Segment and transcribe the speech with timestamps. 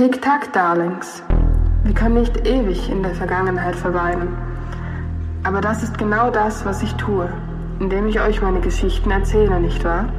[0.00, 1.22] Tick-Tack, Darlings.
[1.84, 4.34] Wir können nicht ewig in der Vergangenheit verweilen.
[5.44, 7.30] Aber das ist genau das, was ich tue,
[7.78, 10.10] indem ich euch meine Geschichten erzähle, nicht wahr?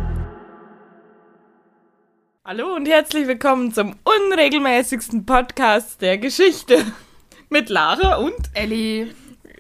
[2.46, 6.86] Hallo und herzlich willkommen zum unregelmäßigsten Podcast der Geschichte.
[7.50, 9.12] Mit Lara und Elli,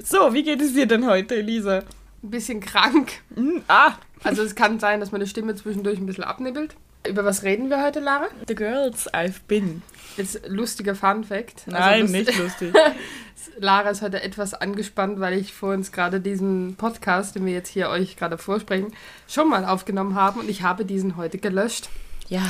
[0.04, 1.80] So, wie geht es dir denn heute, Elisa?
[2.24, 3.14] ein bisschen krank.
[3.36, 3.94] Hm, ah,
[4.24, 6.76] Also es kann sein, dass meine Stimme zwischendurch ein bisschen abnibbelt.
[7.10, 8.28] Über was reden wir heute, Lara?
[8.48, 9.82] The Girls I've Been.
[10.18, 11.64] Jetzt lustiger Fun Fact.
[11.68, 12.74] Also Nein, lust- nicht lustig.
[13.60, 17.70] Lara ist heute etwas angespannt, weil ich vor uns gerade diesen Podcast, den wir jetzt
[17.70, 18.94] hier euch gerade vorsprechen,
[19.28, 21.90] schon mal aufgenommen haben und ich habe diesen heute gelöscht.
[22.30, 22.42] Ja,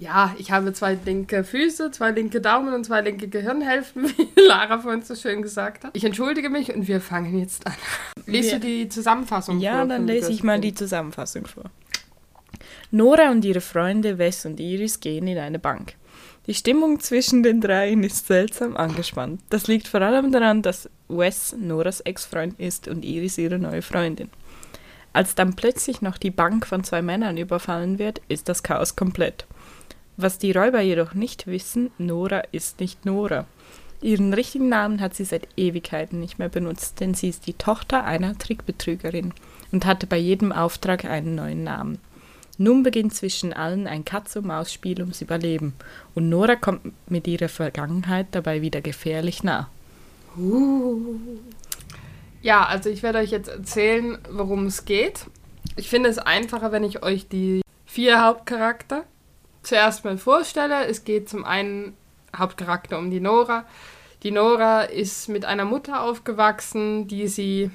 [0.00, 4.78] Ja, ich habe zwei linke Füße, zwei linke Daumen und zwei linke Gehirnhälften, wie Lara
[4.78, 5.90] vorhin so schön gesagt hat.
[5.96, 7.74] Ich entschuldige mich und wir fangen jetzt an.
[8.26, 11.64] Liest Wir- du die Zusammenfassung ja vor dann von lese ich mal die Zusammenfassung vor.
[12.90, 15.94] Nora und ihre Freunde Wes und Iris gehen in eine Bank.
[16.46, 19.42] Die Stimmung zwischen den dreien ist seltsam angespannt.
[19.50, 24.30] Das liegt vor allem daran, dass Wes Noras Ex-Freund ist und Iris ihre neue Freundin.
[25.12, 29.46] Als dann plötzlich noch die Bank von zwei Männern überfallen wird, ist das Chaos komplett.
[30.16, 33.46] Was die Räuber jedoch nicht wissen, Nora ist nicht Nora.
[34.00, 38.04] Ihren richtigen Namen hat sie seit Ewigkeiten nicht mehr benutzt, denn sie ist die Tochter
[38.04, 39.32] einer Trickbetrügerin
[39.72, 41.98] und hatte bei jedem Auftrag einen neuen Namen.
[42.58, 45.74] Nun beginnt zwischen allen ein Katz-und-Maus-Spiel ums Überleben
[46.14, 49.68] und Nora kommt mit ihrer Vergangenheit dabei wieder gefährlich nah.
[52.42, 55.26] Ja, also ich werde euch jetzt erzählen, worum es geht.
[55.76, 59.04] Ich finde es einfacher, wenn ich euch die vier Hauptcharakter
[59.62, 60.86] zuerst mal vorstelle.
[60.86, 61.94] Es geht zum einen
[62.36, 63.64] Hauptcharakter um die Nora.
[64.22, 67.70] Die Nora ist mit einer Mutter aufgewachsen, die sie,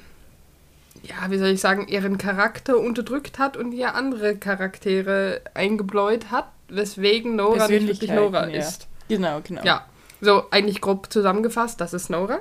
[1.04, 6.48] ja, wie soll ich sagen, ihren Charakter unterdrückt hat und ihr andere Charaktere eingebläut hat,
[6.70, 8.60] weswegen Nora nicht wirklich Nora ja.
[8.60, 8.88] ist.
[9.10, 9.64] Genau, genau.
[9.64, 9.86] Ja,
[10.22, 12.40] so eigentlich grob zusammengefasst, das ist Nora.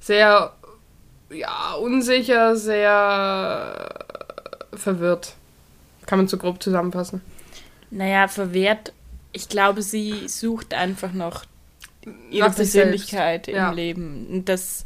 [0.00, 0.52] Sehr,
[1.30, 3.88] ja, unsicher, sehr
[4.74, 5.34] verwirrt.
[6.06, 7.22] Kann man so grob zusammenfassen.
[7.90, 8.92] Naja, verwehrt.
[9.32, 11.44] Ich glaube, sie sucht einfach noch
[12.30, 13.70] ihre Nach Persönlichkeit im ja.
[13.70, 14.26] Leben.
[14.30, 14.84] Und das,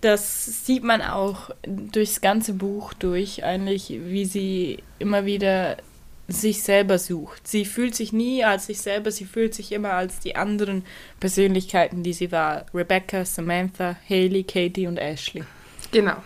[0.00, 5.76] das sieht man auch durchs ganze Buch durch, eigentlich, wie sie immer wieder
[6.28, 7.46] sich selber sucht.
[7.48, 10.84] Sie fühlt sich nie als sich selber, sie fühlt sich immer als die anderen
[11.18, 12.66] Persönlichkeiten, die sie war.
[12.72, 15.44] Rebecca, Samantha, Haley, Katie und Ashley.
[15.90, 16.16] Genau.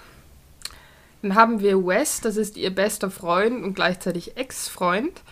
[1.22, 5.22] Dann haben wir Wes, das ist ihr bester Freund und gleichzeitig Ex-Freund.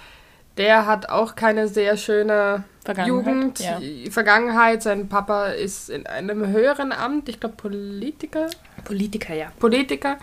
[0.56, 3.80] Der hat auch keine sehr schöne Vergangenheit, Jugend, ja.
[4.10, 4.82] Vergangenheit.
[4.82, 8.48] Sein Papa ist in einem höheren Amt, ich glaube Politiker.
[8.84, 9.52] Politiker, ja.
[9.58, 10.18] Politiker,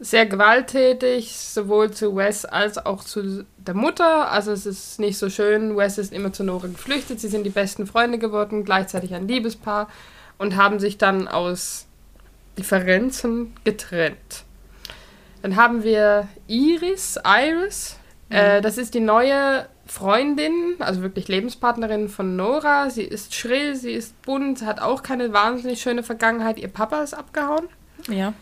[0.00, 4.30] sehr gewalttätig, sowohl zu Wes als auch zu der Mutter.
[4.32, 5.76] Also es ist nicht so schön.
[5.76, 7.20] Wes ist immer zu Nora geflüchtet.
[7.20, 9.88] Sie sind die besten Freunde geworden, gleichzeitig ein Liebespaar
[10.38, 11.86] und haben sich dann aus
[12.58, 14.44] Differenzen getrennt.
[15.42, 17.96] Dann haben wir Iris, Iris.
[18.32, 22.88] Äh, das ist die neue Freundin, also wirklich Lebenspartnerin von Nora.
[22.88, 26.58] Sie ist schrill, sie ist bunt, hat auch keine wahnsinnig schöne Vergangenheit.
[26.58, 27.68] Ihr Papa ist abgehauen.
[28.08, 28.32] Ja.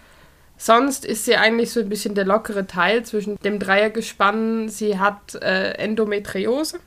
[0.56, 4.68] Sonst ist sie eigentlich so ein bisschen der lockere Teil zwischen dem Dreiergespann.
[4.68, 6.78] Sie hat äh, Endometriose.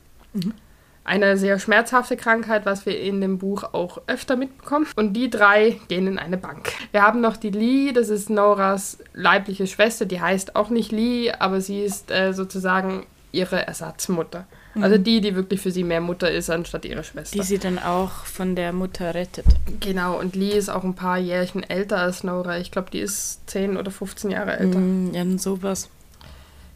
[1.04, 4.86] Eine sehr schmerzhafte Krankheit, was wir in dem Buch auch öfter mitbekommen.
[4.96, 6.72] Und die drei gehen in eine Bank.
[6.92, 10.06] Wir haben noch die Lee, das ist Noras leibliche Schwester.
[10.06, 14.46] Die heißt auch nicht Lee, aber sie ist äh, sozusagen ihre Ersatzmutter.
[14.80, 17.38] Also die, die wirklich für sie mehr Mutter ist, anstatt ihre Schwester.
[17.38, 19.46] Die sie dann auch von der Mutter rettet.
[19.80, 22.58] genau, und Lee ist auch ein paar Jährchen älter als Nora.
[22.58, 24.78] Ich glaube, die ist 10 oder 15 Jahre älter.
[24.78, 25.88] Mm, ja, sowas.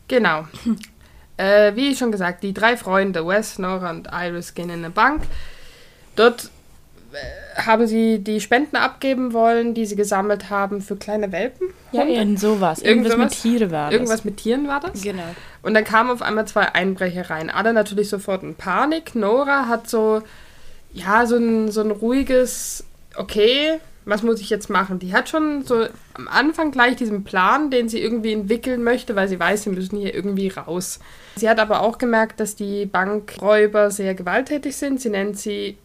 [0.06, 0.47] Genau.
[1.38, 5.22] Äh, wie schon gesagt, die drei Freunde, Wes, Nora und Iris, gehen in eine Bank.
[6.16, 6.50] Dort
[7.12, 11.69] äh, haben sie die Spenden abgeben wollen, die sie gesammelt haben für kleine Welpen.
[11.93, 12.81] Ja, irgend sowas.
[12.81, 13.43] Irgend Irgendwas mit sowas?
[13.43, 14.93] Tiere war Irgendwas mit Tieren war das.
[14.93, 15.03] das.
[15.03, 15.22] Genau.
[15.62, 17.50] Und dann kamen auf einmal zwei Einbrecher rein.
[17.50, 19.15] Alle natürlich sofort in Panik.
[19.15, 20.22] Nora hat so,
[20.92, 22.84] ja, so ein, so ein ruhiges,
[23.16, 23.78] okay,
[24.09, 24.99] was muss ich jetzt machen?
[24.99, 29.28] Die hat schon so am Anfang gleich diesen Plan, den sie irgendwie entwickeln möchte, weil
[29.28, 30.99] sie weiß, sie müssen hier irgendwie raus.
[31.37, 35.01] Sie hat aber auch gemerkt, dass die Bankräuber sehr gewalttätig sind.
[35.01, 35.77] Sie nennt sie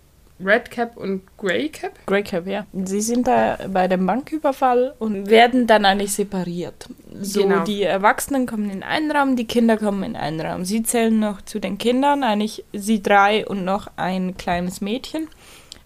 [0.44, 1.94] Red Cap und Grey Cap.
[2.06, 2.66] Grey Cap, ja.
[2.74, 6.88] Sie sind da bei dem Banküberfall und werden dann eigentlich separiert.
[7.22, 7.64] So, Genau.
[7.64, 10.66] die Erwachsenen kommen in einen Raum, die Kinder kommen in einen Raum.
[10.66, 15.28] Sie zählen noch zu den Kindern, eigentlich sie drei und noch ein kleines Mädchen,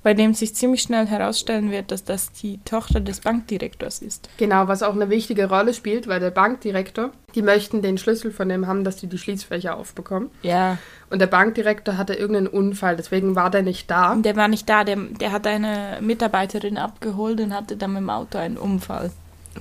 [0.07, 4.29] bei dem sich ziemlich schnell herausstellen wird, dass das die Tochter des Bankdirektors ist.
[4.37, 8.47] Genau, was auch eine wichtige Rolle spielt, weil der Bankdirektor, die möchten den Schlüssel von
[8.47, 10.29] dem haben, dass die die Schließfächer aufbekommen.
[10.43, 10.77] Ja.
[11.09, 14.15] Und der Bankdirektor hatte irgendeinen Unfall, deswegen war der nicht da.
[14.15, 18.09] Der war nicht da, der, der hat eine Mitarbeiterin abgeholt und hatte dann mit dem
[18.09, 19.11] Auto einen Unfall.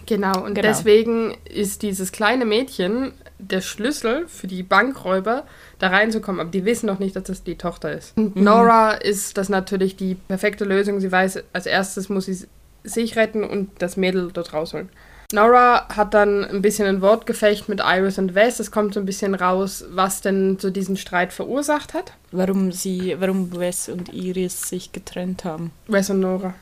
[0.06, 0.68] Genau, und Genau.
[0.68, 5.44] deswegen ist dieses kleine Mädchen der Schlüssel für die Bankräuber,
[5.78, 6.40] da reinzukommen.
[6.40, 8.16] Aber die wissen noch nicht, dass das die Tochter ist.
[8.16, 11.00] Und Nora ist das natürlich die perfekte Lösung.
[11.00, 12.46] Sie weiß, als erstes muss sie
[12.84, 14.88] sich retten und das Mädel dort rausholen.
[15.32, 18.60] Nora hat dann ein bisschen ein Wortgefecht mit Iris und Wes.
[18.60, 22.12] Es kommt so ein bisschen raus, was denn so diesen Streit verursacht hat.
[22.30, 25.72] Warum sie, warum Wes und Iris sich getrennt haben.
[25.88, 26.54] Wes und Nora.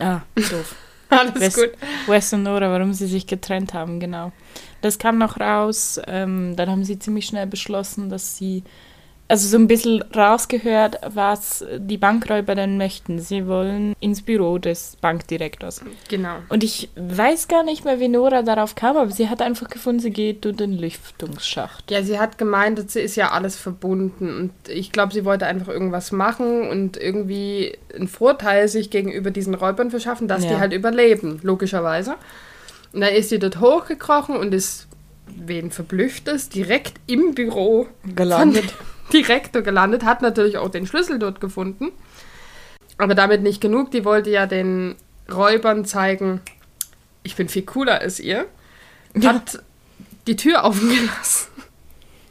[0.00, 0.74] Ah, doof.
[1.12, 1.70] Alles Wes, gut.
[2.06, 4.32] Wes und Nora, warum sie sich getrennt haben, genau.
[4.80, 6.00] Das kam noch raus.
[6.06, 8.64] Ähm, dann haben sie ziemlich schnell beschlossen, dass sie,
[9.32, 13.18] also so ein bisschen rausgehört, was die Bankräuber denn möchten.
[13.18, 15.80] Sie wollen ins Büro des Bankdirektors.
[16.10, 16.34] Genau.
[16.50, 20.00] Und ich weiß gar nicht mehr, wie Nora darauf kam, aber sie hat einfach gefunden,
[20.00, 21.90] sie geht durch den Lüftungsschacht.
[21.90, 24.36] Ja, sie hat gemeint, es ist ja alles verbunden.
[24.36, 29.54] Und ich glaube, sie wollte einfach irgendwas machen und irgendwie einen Vorteil sich gegenüber diesen
[29.54, 30.60] Räubern verschaffen, dass die Ja.
[30.60, 32.16] halt überleben, logischerweise.
[32.92, 34.88] Und dann ist sie dort hochgekrochen und ist,
[35.34, 38.74] wen verblüfft es, direkt im Büro Gelandet.
[39.12, 41.92] Direktor gelandet, hat natürlich auch den Schlüssel dort gefunden.
[42.98, 44.94] Aber damit nicht genug, die wollte ja den
[45.32, 46.40] Räubern zeigen,
[47.22, 48.46] ich bin viel cooler als ihr.
[49.24, 49.62] Hat
[50.26, 51.48] die Tür offen gelassen.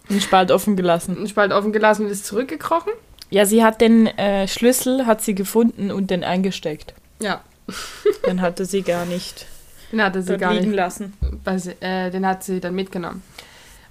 [0.10, 1.18] Den Spalt offen gelassen.
[1.18, 2.92] einen Spalt offen gelassen und ist zurückgekrochen.
[3.30, 6.94] Ja, sie hat den äh, Schlüssel, hat sie gefunden und den eingesteckt.
[7.22, 7.42] Ja,
[8.28, 9.46] Den hatte sie gar nicht
[9.92, 10.76] den hatte sie gar liegen nicht.
[10.78, 11.14] lassen.
[11.58, 13.24] Sie, äh, den hat sie dann mitgenommen.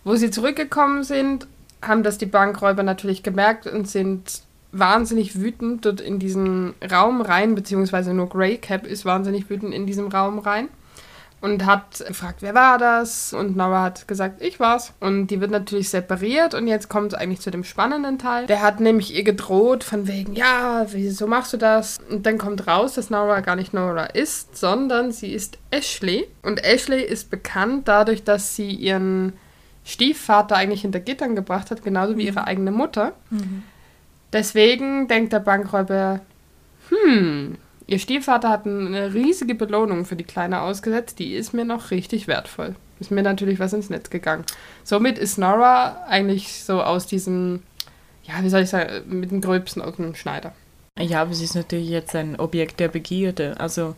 [0.03, 1.47] Wo sie zurückgekommen sind,
[1.83, 4.43] haben das die Bankräuber natürlich gemerkt und sind
[4.73, 9.87] wahnsinnig wütend dort in diesen Raum rein, beziehungsweise nur Grey Cap ist wahnsinnig wütend in
[9.87, 10.69] diesem Raum rein
[11.41, 13.33] und hat gefragt, wer war das?
[13.33, 14.93] Und Nora hat gesagt, ich war's.
[15.01, 18.47] Und die wird natürlich separiert und jetzt kommt es eigentlich zu dem spannenden Teil.
[18.47, 21.99] Der hat nämlich ihr gedroht von wegen, ja, wieso machst du das?
[22.11, 26.29] Und dann kommt raus, dass Nora gar nicht Nora ist, sondern sie ist Ashley.
[26.43, 29.33] Und Ashley ist bekannt dadurch, dass sie ihren
[29.85, 33.13] Stiefvater eigentlich hinter Gittern gebracht hat, genauso wie ihre eigene Mutter.
[34.33, 36.21] Deswegen denkt der Bankräuber,
[36.89, 37.57] hm,
[37.87, 42.29] ihr Stiefvater hat eine riesige Belohnung für die Kleine ausgesetzt, die ist mir noch richtig
[42.29, 42.75] wertvoll.
[43.01, 44.45] Ist mir natürlich was ins Netz gegangen.
[44.85, 47.63] Somit ist Nora eigentlich so aus diesem,
[48.25, 50.53] ja, wie soll ich sagen, mit dem Gröbsten aus dem Schneider.
[50.99, 53.59] Ja, aber sie ist natürlich jetzt ein Objekt der Begierde.
[53.59, 53.97] Also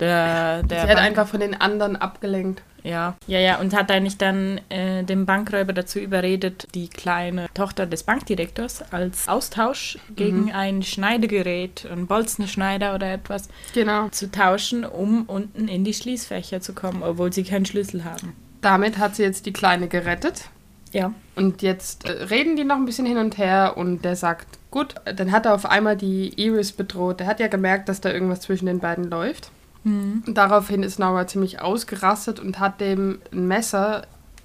[0.00, 2.62] der, der Sie hat einfach von den anderen abgelenkt.
[2.82, 7.86] Ja, ja, ja, und hat eigentlich dann äh, den Bankräuber dazu überredet, die kleine Tochter
[7.86, 14.08] des Bankdirektors als Austausch gegen ein Schneidegerät, ein Bolzenschneider oder etwas, Genau.
[14.08, 18.34] zu tauschen, um unten in die Schließfächer zu kommen, obwohl sie keinen Schlüssel haben.
[18.60, 20.44] Damit hat sie jetzt die Kleine gerettet.
[20.92, 21.12] Ja.
[21.36, 24.94] Und jetzt äh, reden die noch ein bisschen hin und her und der sagt, gut,
[25.04, 27.20] dann hat er auf einmal die Iris bedroht.
[27.20, 29.50] Der hat ja gemerkt, dass da irgendwas zwischen den beiden läuft.
[29.84, 34.02] Und daraufhin ist Nora ziemlich ausgerastet und hat dem ein Messer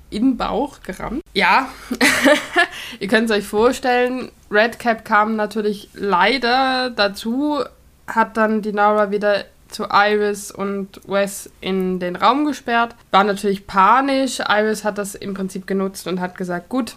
[0.10, 1.22] in den Bauch gerammt.
[1.34, 1.68] Ja,
[3.00, 7.60] ihr könnt es euch vorstellen, Redcap kam natürlich leider dazu,
[8.08, 12.96] hat dann die Nora wieder zu Iris und Wes in den Raum gesperrt.
[13.12, 14.40] War natürlich panisch.
[14.48, 16.96] Iris hat das im Prinzip genutzt und hat gesagt, gut,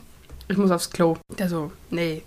[0.49, 1.17] ich muss aufs Klo.
[1.39, 2.23] Der so, nee.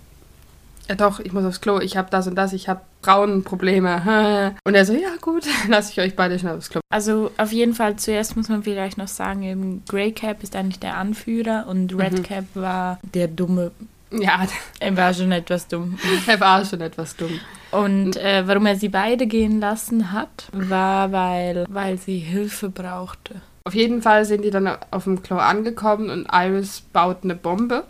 [0.88, 4.54] Ja doch, ich muss aufs Klo, ich habe das und das, ich habe Frauenprobleme.
[4.64, 6.80] Und er so, ja gut, lasse ich euch beide schnell aufs Klo.
[6.90, 10.78] Also auf jeden Fall zuerst muss man vielleicht noch sagen, eben Grey Cap ist eigentlich
[10.78, 13.72] der Anführer und Red Cap war der dumme.
[14.12, 14.46] Ja,
[14.78, 15.98] Er war schon etwas dumm.
[16.26, 17.40] er war schon etwas dumm.
[17.70, 23.40] Und äh, warum er sie beide gehen lassen hat, war, weil, weil sie Hilfe brauchte.
[23.64, 27.84] Auf jeden Fall sind die dann auf dem Klo angekommen und Iris baut eine Bombe.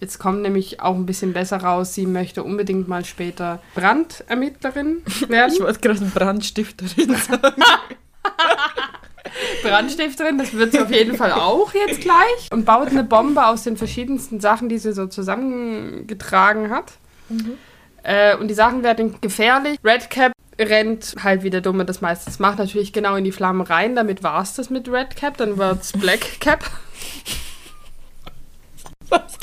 [0.00, 5.52] Jetzt kommt nämlich auch ein bisschen besser raus, sie möchte unbedingt mal später Brandermittlerin werden.
[5.52, 7.62] Ich wollte gerade Brandstifterin sagen.
[9.62, 12.48] Brandstifterin, das wird sie auf jeden Fall auch jetzt gleich.
[12.50, 16.92] Und baut eine Bombe aus den verschiedensten Sachen, die sie so zusammengetragen hat.
[18.02, 19.78] Äh, und die Sachen werden gefährlich.
[19.84, 23.94] Redcap rennt halt wie der Dumme das meistens macht, natürlich genau in die Flammen rein.
[23.94, 25.36] Damit war es das mit Redcap.
[25.36, 26.64] Dann wird's Blackcap.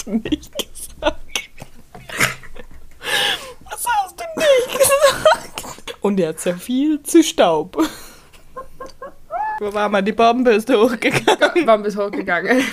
[0.07, 1.17] du nicht gesagt.
[3.63, 5.95] Was hast du nicht gesagt?
[6.01, 7.77] Und er zerfiel zu Staub.
[9.59, 10.01] Wo war mal?
[10.03, 11.65] Die Bombe ist hochgegangen.
[11.65, 12.63] Bombe ist hochgegangen.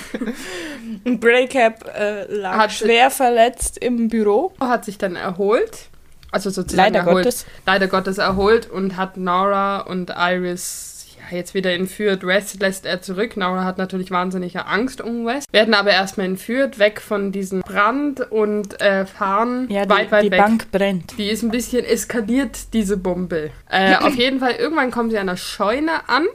[1.03, 4.53] Und Breakup äh, lag Hat- schwer verletzt im Büro.
[4.59, 5.89] Hat sich dann erholt
[6.31, 7.45] Also sozusagen Leider erholt, Gottes.
[7.65, 10.94] leider Gottes erholt und hat Nora und Iris
[11.31, 12.25] jetzt wieder entführt.
[12.25, 13.37] Wes lässt er zurück.
[13.37, 15.45] Nora hat natürlich wahnsinnige Angst um Wes.
[15.51, 20.23] Werden aber erstmal entführt, weg von diesem Brand und äh, fahren Ja, die, weit, weit
[20.25, 20.39] die weg.
[20.39, 21.17] Bank brennt.
[21.17, 23.51] Die ist ein bisschen eskaliert, diese Bombe.
[23.69, 26.25] Äh, auf jeden Fall, irgendwann kommen sie an der Scheune an.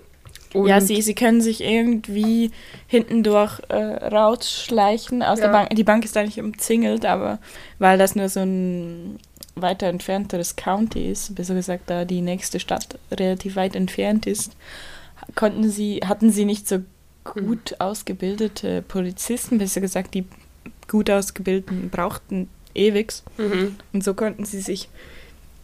[0.53, 2.51] Und ja, sie, sie können sich irgendwie
[2.89, 5.47] hinten durch äh, rausschleichen aus Ja.
[5.47, 5.71] der Bank.
[5.77, 7.39] Die Bank ist eigentlich umzingelt, aber
[7.79, 9.19] weil das nur so ein
[9.55, 14.57] weiter entfernteres County ist, besser gesagt, da die nächste Stadt relativ weit entfernt ist,
[15.35, 16.83] konnten sie, hatten sie nicht so
[17.25, 20.25] gut ausgebildete Polizisten, besser gesagt, die
[20.89, 23.23] gut ausgebildeten brauchten ewigs.
[23.39, 23.77] Mhm.
[23.93, 24.89] Und so konnten sie sich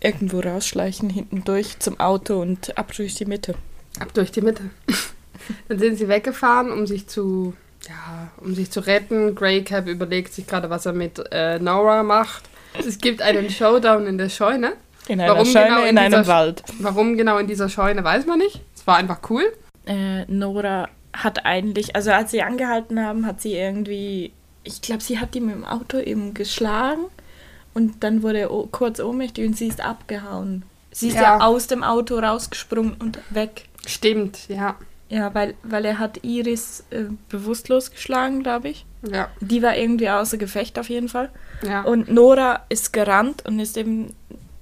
[0.01, 3.55] irgendwo rausschleichen, hinten durch zum Auto und ab durch die Mitte.
[3.99, 4.71] Ab durch die Mitte.
[5.69, 7.55] Dann sind sie weggefahren, um sich zu,
[7.89, 9.35] ja, um sich zu retten.
[9.35, 12.45] Grey Cap überlegt sich gerade, was er mit äh, Nora macht.
[12.79, 14.73] Es gibt einen Showdown in der Scheune.
[15.09, 16.63] In einer Warum Scheune genau in in einem Wald.
[16.81, 18.61] Warum genau in dieser Scheune, weiß man nicht.
[18.75, 19.45] Es war einfach cool.
[19.87, 24.33] Äh, Nora hat eigentlich, also als sie angehalten haben, hat sie irgendwie,
[24.65, 27.05] ich glaube, sie hat ihn mit dem Auto eben geschlagen
[27.73, 30.65] und dann wurde er kurz ohnmächtig und sie ist abgehauen.
[30.91, 31.41] Sie ist ja, Ja.
[31.41, 33.67] aus dem Auto rausgesprungen und weg.
[33.87, 34.75] Stimmt, ja.
[35.09, 38.85] Ja, weil, weil er hat Iris äh, bewusstlos geschlagen, glaube ich.
[39.09, 41.31] Ja, Die war irgendwie außer Gefecht auf jeden Fall.
[41.63, 41.83] ja.
[41.83, 44.15] Und Nora ist gerannt und ist eben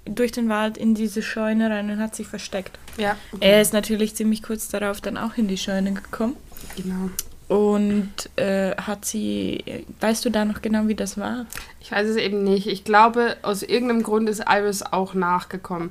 [0.04, 2.78] durch den Wald in diese Scheune rein und hat sich versteckt.
[2.98, 3.16] ja.
[3.40, 6.36] Er ist natürlich ziemlich kurz darauf dann auch in die Scheune gekommen
[6.76, 7.08] Genau.
[7.48, 9.64] und äh, hat sie,
[10.00, 11.46] weißt du da noch genau, wie das war?
[11.80, 12.66] Ich weiß es eben nicht.
[12.66, 15.90] Ich glaube, aus irgendeinem Grund ist Iris auch nachgekommen.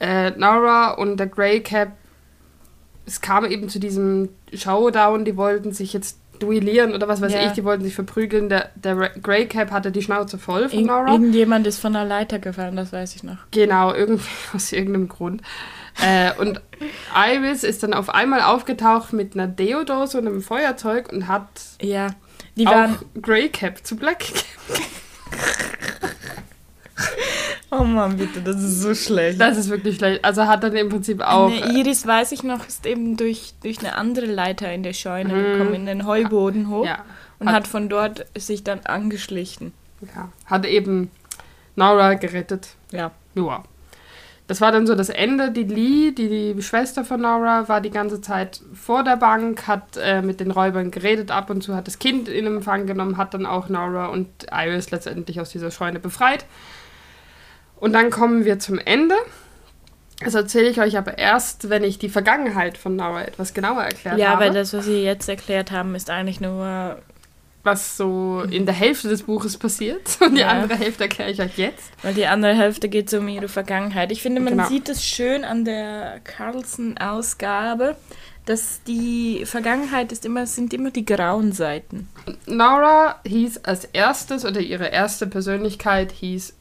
[0.00, 1.92] Äh, Nora und der Grey Cap,
[3.06, 7.46] es kam eben zu diesem Showdown, die wollten sich jetzt duellieren oder was weiß Ja.
[7.46, 8.48] ich, die wollten sich verprügeln.
[8.50, 11.12] Der, der Grey Cap hatte die Schnauze voll von Ir Nora.
[11.12, 13.38] irgendjemand ist von der Leiter gefallen, das weiß ich noch.
[13.52, 15.40] Genau, irgendwie aus irgendeinem Grund.
[16.04, 16.60] Äh, und
[17.14, 21.48] Iris ist dann auf einmal aufgetaucht mit einer Deodose und einem Feuerzeug und hat
[21.80, 22.08] Ja,
[22.56, 24.44] die auch waren, Grey Cap zu Black Cap.
[27.70, 29.40] oh Mann, bitte, das ist so schlecht.
[29.40, 30.24] Das ist wirklich schlecht.
[30.24, 31.46] Also hat dann im Prinzip auch.
[31.50, 35.34] Eine Iris, weiß ich noch, ist eben durch, durch eine andere Leiter in der Scheune
[35.34, 35.52] Mhm.
[35.52, 37.04] gekommen, in den Heuboden hoch ja,
[37.38, 39.72] und hat- hat von dort sich dann angeschlichen.
[40.14, 41.10] ja, hat eben
[41.74, 42.68] Nora gerettet.
[42.92, 43.10] Ja.
[43.34, 43.62] Ja.
[44.48, 45.50] Das war dann so das Ende.
[45.50, 49.96] Die Lee, die, die Schwester von Nora, war die ganze Zeit vor der Bank, hat
[50.00, 53.34] äh, mit den Räubern geredet, ab und zu hat das Kind in Empfang genommen, hat
[53.34, 56.46] dann auch Nora und Iris letztendlich aus dieser Scheune befreit.
[57.78, 59.14] Und dann kommen wir zum Ende.
[60.20, 64.18] Das erzähle ich euch aber erst, wenn ich die Vergangenheit von Nora etwas genauer erklärt
[64.18, 64.44] Ja, habe.
[64.46, 66.98] weil das, was Sie jetzt erklärt haben, ist eigentlich nur,
[67.64, 70.16] was so in der Hälfte des Buches passiert.
[70.20, 70.48] Und die Ja.
[70.48, 71.90] andere Hälfte erkläre ich euch jetzt.
[72.02, 74.10] weil die andere Hälfte geht so um ihre Vergangenheit.
[74.10, 74.68] Ich finde, man Genau.
[74.68, 77.96] sieht es schön an der Carlson-Ausgabe,
[78.46, 82.08] dass die Vergangenheit ist immer, sind immer die grauen Seiten.
[82.46, 86.54] Nora hieß als erstes oder ihre erste Persönlichkeit hieß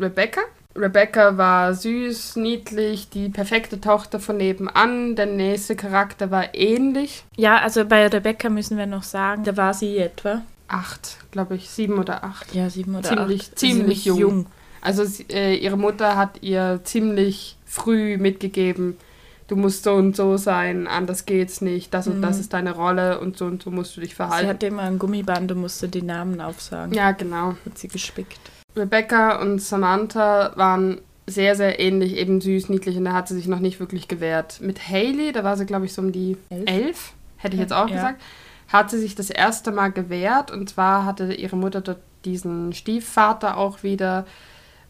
[0.00, 0.40] Rebecca.
[0.78, 5.16] Rebecca war süß, niedlich, die perfekte Tochter von nebenan.
[5.16, 7.24] Der nächste Charakter war ähnlich.
[7.36, 10.42] Ja, also bei Rebecca müssen wir noch sagen, da war sie etwa.
[10.68, 12.54] Acht, glaube ich, sieben oder acht.
[12.54, 13.58] Ja, sieben oder Ziemlich- acht.
[13.58, 14.46] ziemlich jung.
[14.80, 18.96] Also sie, äh, ihre Mutter hat ihr ziemlich früh mitgegeben,
[19.48, 22.40] du musst so und so sein, anders geht's nicht, das und das Mhm.
[22.42, 24.48] ist deine Rolle und so und so musst du dich Sie verhalten.
[24.48, 26.92] hatte immer ein Gummiband und musste die Namen aufsagen.
[26.94, 27.56] ja, genau.
[27.64, 28.38] Hat sie gespickt.
[28.78, 33.48] Rebecca und Samantha waren sehr, sehr ähnlich, eben süß, niedlich und da hat sie sich
[33.48, 34.60] noch nicht wirklich gewehrt.
[34.62, 36.64] Mit Haley, da war sie, glaube ich, so um die Elf?
[36.66, 37.94] elf, hätte ich jetzt auch Ja.
[37.96, 38.22] gesagt,
[38.68, 43.56] hat sie sich das erste Mal gewehrt und zwar hatte ihre Mutter dort diesen Stiefvater
[43.58, 44.26] auch wieder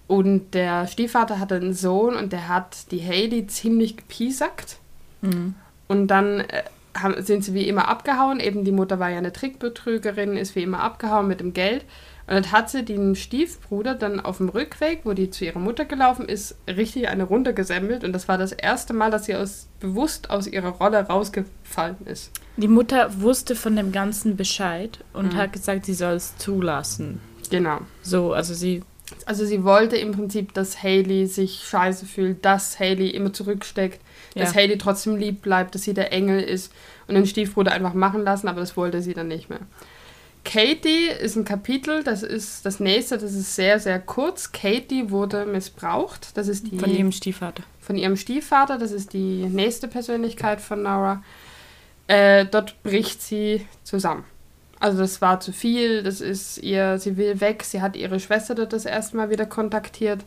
[0.07, 4.79] und der Stiefvater hatte einen Sohn und der hat die Haley ziemlich gepiesackt
[5.21, 5.55] Mhm.
[5.89, 6.63] und dann äh,
[6.97, 8.39] haben, sind sie wie immer abgehauen.
[8.41, 11.85] Eben die Mutter war ja eine Trickbetrügerin, ist wie immer abgehauen mit dem Geld.
[12.29, 15.87] Und dann hat sie den Stiefbruder dann auf dem Rückweg, wo die zu ihrer Mutter
[15.87, 18.05] gelaufen ist, richtig eine Runde gesemmelt.
[18.05, 22.31] Und das war das erste Mal, dass sie aus, bewusst aus ihrer Rolle rausgefallen ist.
[22.59, 25.37] Die Mutter wusste von dem Ganzen Bescheid und Mhm.
[25.39, 27.21] hat gesagt, sie soll es zulassen.
[27.51, 27.79] Genau.
[28.03, 28.83] So, also sie.
[29.25, 34.03] Also sie wollte im Prinzip, dass Haley sich scheiße fühlt, dass Haley immer zurücksteckt,
[34.35, 34.61] dass Ja.
[34.61, 36.75] Haley trotzdem lieb bleibt, dass sie der Engel ist
[37.07, 39.61] und den Stiefbruder einfach machen lassen, aber das wollte sie dann nicht mehr.
[40.45, 44.53] Katie ist ein Kapitel, das ist das nächste, das ist sehr, sehr kurz.
[44.53, 47.63] Katie wurde missbraucht, das ist die Von ihrem Stiefvater.
[47.81, 51.23] von ihrem Stiefvater, das ist die nächste Persönlichkeit von Nora.
[52.07, 54.25] Äh, dort bricht sie zusammen.
[54.81, 58.55] Also das war zu viel, das ist ihr, sie will weg, sie hat ihre Schwester
[58.55, 60.25] dort das erste Mal wieder kontaktiert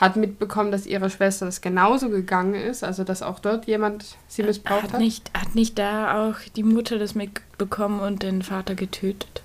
[0.00, 4.42] hat mitbekommen, dass ihrer Schwester das genauso gegangen ist, also dass auch dort jemand sie
[4.42, 4.92] missbraucht hat.
[4.94, 5.00] hat.
[5.00, 9.42] Nicht, hat nicht da auch die Mutter das mitbekommen und den Vater getötet?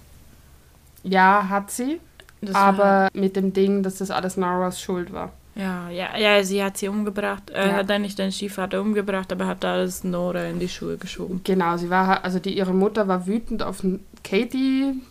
[1.07, 1.99] Ja, hat sie,
[2.41, 5.31] Das aber mit dem Ding, dass das alles Noras Schuld war.
[5.55, 7.49] Ja, ja, ja, sie hat sie umgebracht.
[7.49, 7.73] Er Ja.
[7.77, 11.41] hat dann nicht den Stiefvater umgebracht, aber hat alles Nora in die Schuhe geschoben.
[11.43, 13.83] Genau, sie war, also die, ihre Mutter war wütend auf
[14.23, 15.01] Katie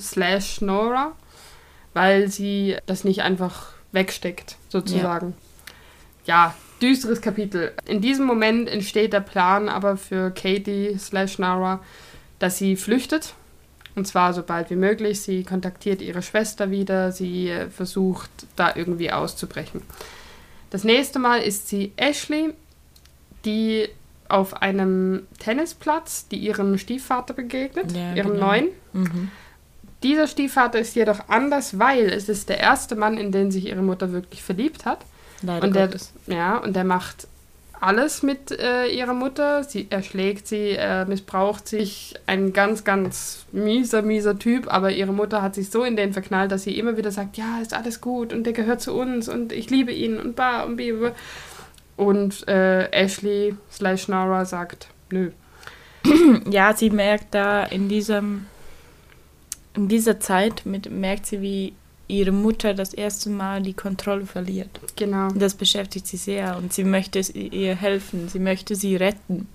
[0.00, 1.12] slash Nora,
[1.94, 5.34] weil sie das nicht einfach wegsteckt, sozusagen.
[6.24, 6.54] Ja.
[6.82, 7.72] düsteres Kapitel.
[7.86, 11.80] In diesem Moment entsteht der Plan aber für Katie slash Nora,
[12.38, 13.34] dass sie flüchtet.
[13.98, 15.20] Und zwar so bald wie möglich.
[15.20, 17.10] Sie kontaktiert ihre Schwester wieder.
[17.10, 19.82] Sie äh, versucht, da irgendwie auszubrechen.
[20.70, 22.54] Das nächste Mal ist sie Ashley,
[23.44, 23.88] die
[24.28, 28.46] auf einem Tennisplatz, die ihrem Stiefvater begegnet, Ja, ihrem genau.
[28.46, 28.68] neuen.
[28.92, 29.30] Mhm.
[30.04, 33.82] Dieser Stiefvater ist jedoch anders, weil es ist der erste Mann, in den sich ihre
[33.82, 35.00] Mutter wirklich verliebt hat.
[35.42, 36.12] Leider Und der, Gottes.
[36.26, 37.26] ja, und der macht
[37.80, 39.64] alles mit äh, ihrer Mutter.
[39.64, 42.14] Sie, er schlägt sie, er missbraucht sich.
[42.26, 44.72] Ein ganz, ganz mieser, mieser Typ.
[44.72, 47.60] Aber ihre Mutter hat sich so in den verknallt, dass sie immer wieder sagt, ja,
[47.60, 50.76] ist alles gut und der gehört zu uns und ich liebe ihn und ba und
[50.76, 50.92] bi.
[50.92, 51.10] bi.
[51.96, 55.30] Und äh, Ashley slash Nora sagt, nö.
[56.50, 58.46] Ja, sie merkt da in diesem
[59.78, 61.72] in dieser Zeit mit, merkt sie, wie
[62.08, 64.70] ihre Mutter das erste Mal die Kontrolle verliert.
[64.96, 65.28] Genau.
[65.28, 69.46] Das beschäftigt sie sehr und sie möchte ihr helfen, sie möchte sie retten.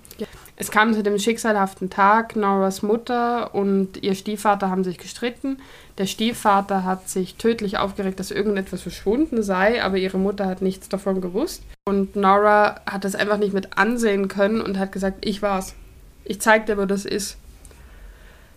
[0.55, 2.35] Es kam zu dem schicksalhaften Tag.
[2.35, 5.57] Noras Mutter und ihr Stiefvater haben sich gestritten.
[5.97, 10.89] Der Stiefvater hat sich tödlich aufgeregt, dass irgendetwas verschwunden sei, aber ihre Mutter hat nichts
[10.89, 11.63] davon gewusst.
[11.85, 15.73] Und Nora hat das einfach nicht mit ansehen können und hat gesagt, ich war's.
[16.23, 17.37] Ich zeig dir, wo das ist.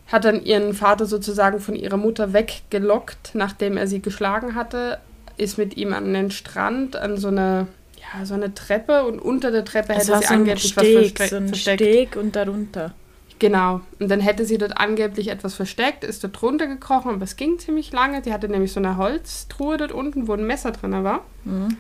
[0.09, 4.99] Hat dann ihren Vater sozusagen von ihrer Mutter weggelockt, nachdem er sie geschlagen hatte,
[5.37, 9.51] ist mit ihm an den Strand, an so eine, ja, so eine Treppe und unter
[9.51, 11.81] der Treppe Es hätte war sie so ein angeblich was Steg, verste- so ein versteckt.
[11.81, 12.95] Steg und darunter.
[13.39, 13.83] Genau.
[13.99, 17.93] Und dann hätte sie dort angeblich etwas versteckt, ist dort runtergekrochen, aber es ging ziemlich
[17.93, 18.23] lange.
[18.23, 21.23] Die hatte nämlich so eine Holztruhe dort unten, wo ein Messer drin war.
[21.45, 21.77] Mhm.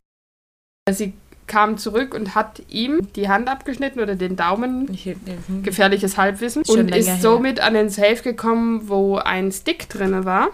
[0.90, 1.14] Sie
[1.46, 4.88] kam zurück und hat ihm die Hand abgeschnitten oder den Daumen.
[4.92, 5.14] Ich.
[5.62, 6.64] Gefährliches Halbwissen.
[6.64, 7.18] Schon und ist her.
[7.20, 10.48] somit an den Safe gekommen, wo ein Stick drin war,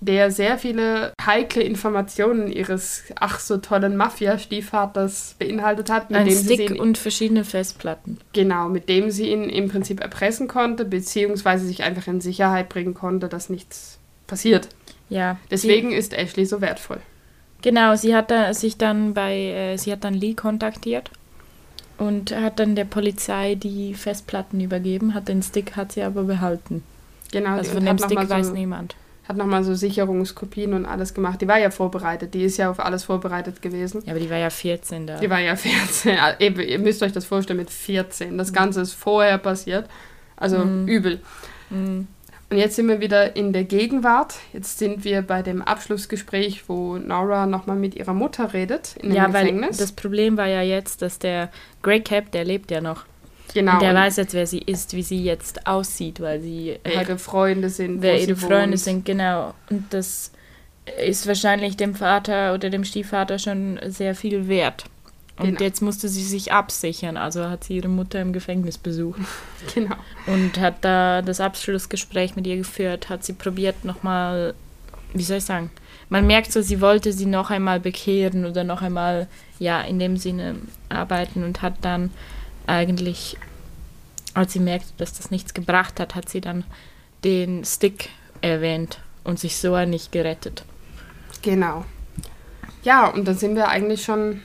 [0.00, 6.10] der sehr viele heikle Informationen ihres ach so tollen Mafia-Stiefvaters beinhaltet hat.
[6.12, 8.18] ein dem sie Stick ihn- und verschiedene Festplatten.
[8.32, 12.94] Genau, mit dem sie ihn im Prinzip erpressen konnte, beziehungsweise sich einfach in Sicherheit bringen
[12.94, 14.68] konnte, dass nichts passiert.
[15.10, 15.38] Ja.
[15.50, 17.00] Deswegen ist Ashley so wertvoll.
[17.62, 21.10] Genau, sie hat da, sich dann bei, äh, sie hat dann Lee kontaktiert
[21.98, 26.82] und hat dann der Polizei die Festplatten übergeben, hat den Stick, hat sie aber behalten.
[27.32, 28.96] Genau, Also von dem Stick nochmal weiß so, niemand.
[29.28, 31.40] hat nochmal so Sicherungskopien und alles gemacht.
[31.42, 34.02] Die war ja vorbereitet, die ist ja auf alles vorbereitet gewesen.
[34.06, 35.18] Ja, aber die war ja 14 da.
[35.18, 36.18] Die war ja 14.
[36.18, 38.36] Ah, Eben, ihr müsst euch das vorstellen mit 14.
[38.38, 39.88] Das Ganze ist vorher passiert.
[40.36, 40.88] Also Mhm.
[40.88, 41.20] übel.
[41.68, 42.08] Mhm.
[42.50, 44.34] Und jetzt sind wir wieder in der Gegenwart.
[44.52, 49.16] Jetzt sind wir bei dem Abschlussgespräch, wo Nora nochmal mit ihrer Mutter redet in dem
[49.16, 49.76] Ja, weil Gefängnis.
[49.76, 51.50] das Problem war ja jetzt, dass der
[51.82, 53.04] Grey Cap, der lebt ja noch.
[53.54, 53.74] genau.
[53.74, 57.08] Und der weiß jetzt, wer sie ist, wie sie jetzt aussieht, weil sie wer hat,
[57.08, 58.80] ihre Freunde sind, wer ihre Freunde wohnt.
[58.80, 59.54] sind, genau.
[59.70, 60.32] Und das
[61.06, 64.86] ist wahrscheinlich dem Vater oder dem Stiefvater schon sehr viel wert.
[65.40, 65.60] Und Genau.
[65.60, 69.20] jetzt musste sie sich absichern, also hat sie ihre Mutter im Gefängnis besucht.
[69.74, 69.96] Genau.
[70.26, 74.54] und hat da das Abschlussgespräch mit ihr geführt, hat sie probiert nochmal,
[75.12, 75.70] wie soll ich sagen,
[76.08, 80.16] man merkt so, sie wollte sie noch einmal bekehren oder noch einmal, ja, in dem
[80.16, 80.56] Sinne
[80.88, 82.10] arbeiten und hat dann
[82.66, 83.36] eigentlich,
[84.34, 86.64] als sie merkte, dass das nichts gebracht hat, hat sie dann
[87.24, 88.08] den Stick
[88.40, 90.64] erwähnt und sich so nicht gerettet.
[91.42, 91.84] Genau.
[92.82, 94.40] Ja, und dann sind wir eigentlich schon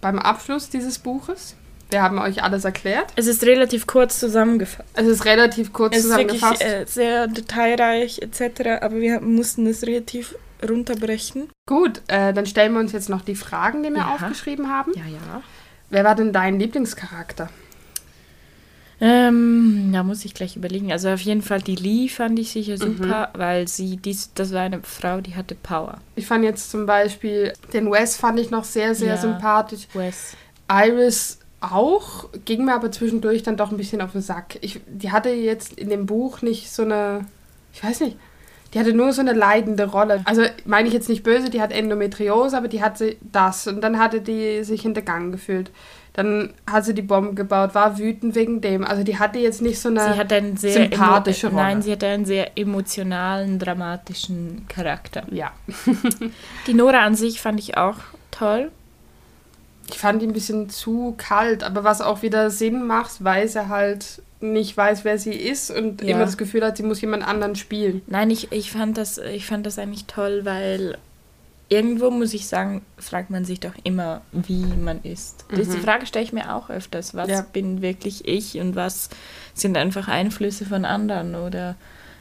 [0.00, 1.54] beim Abschluss dieses Buches.
[1.90, 3.12] Wir haben euch alles erklärt.
[3.14, 4.88] Es ist relativ kurz zusammengefasst.
[4.94, 6.62] Es ist relativ kurz Es ist wirklich zusammengefasst.
[6.64, 10.34] äh, sehr detailreich etc., aber wir mussten es relativ
[10.68, 11.48] runterbrechen.
[11.68, 14.14] Gut, äh, dann stellen wir uns jetzt noch die Fragen, die wir Ja.
[14.14, 14.92] aufgeschrieben haben.
[14.96, 15.42] Ja, ja.
[15.90, 17.48] Wer war denn dein Lieblingscharakter?
[19.00, 20.90] Ähm, da muss ich gleich überlegen.
[20.90, 24.62] Also auf jeden Fall die Lee fand ich sicher super, weil sie, dies, das war
[24.62, 25.98] eine Frau, die hatte Power.
[26.14, 29.20] Ich fand jetzt zum Beispiel den Wes fand ich noch sehr, sehr Ja.
[29.20, 29.86] sympathisch.
[29.92, 30.34] Wes.
[30.70, 34.58] Iris auch, ging mir aber zwischendurch dann doch ein bisschen auf den Sack.
[34.62, 37.26] Ich, die hatte jetzt in dem Buch nicht so eine,
[37.74, 38.16] ich weiß nicht,
[38.74, 40.22] die hatte nur so eine leidende Rolle.
[40.24, 43.98] Also meine ich jetzt nicht böse, die hat Endometriose, aber die hatte das und dann
[43.98, 45.70] hatte die sich hintergangen gefühlt.
[46.16, 48.84] Dann hat sie die Bombe gebaut, war wütend wegen dem.
[48.84, 51.62] Also die hatte jetzt nicht so eine Sie hat einen sehr sympathische Rolle.
[51.62, 55.24] Nein, sie hatte einen sehr emotionalen, dramatischen Charakter.
[55.30, 55.52] ja.
[56.66, 57.96] Die Nora an sich fand ich auch
[58.30, 58.70] toll.
[59.90, 63.68] Ich fand ihn ein bisschen zu kalt, aber was auch wieder Sinn macht, weil er
[63.68, 66.08] halt nicht weiß, wer sie ist und Ja.
[66.16, 68.00] immer das Gefühl hat, sie muss jemand anderen spielen.
[68.06, 70.98] Nein, ich, ich, fand das, ich fand das eigentlich toll, weil
[71.68, 75.44] irgendwo muss ich sagen, fragt man sich doch immer, wie man ist.
[75.56, 77.14] Diese Frage stelle ich mir auch öfters.
[77.14, 77.40] Was Ja.
[77.52, 79.08] bin wirklich ich und was
[79.54, 81.76] sind einfach Einflüsse von anderen oder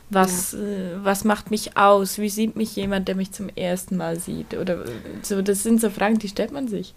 [0.10, 2.19] was, äh, was macht mich aus?
[2.19, 4.53] Wie sieht mich jemand, der mich zum ersten Mal sieht?
[4.55, 4.86] Oder
[5.23, 6.93] so, das sind so Fragen, die stellt man sich.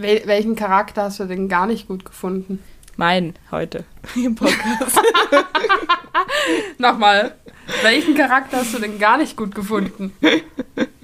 [0.00, 2.60] Wel welchen Charakter hast du denn gar nicht gut gefunden?
[2.96, 3.84] Mein heute
[4.16, 5.00] im Podcast.
[6.78, 7.34] Nochmal,
[7.82, 10.12] welchen Charakter hast du denn gar nicht gut gefunden?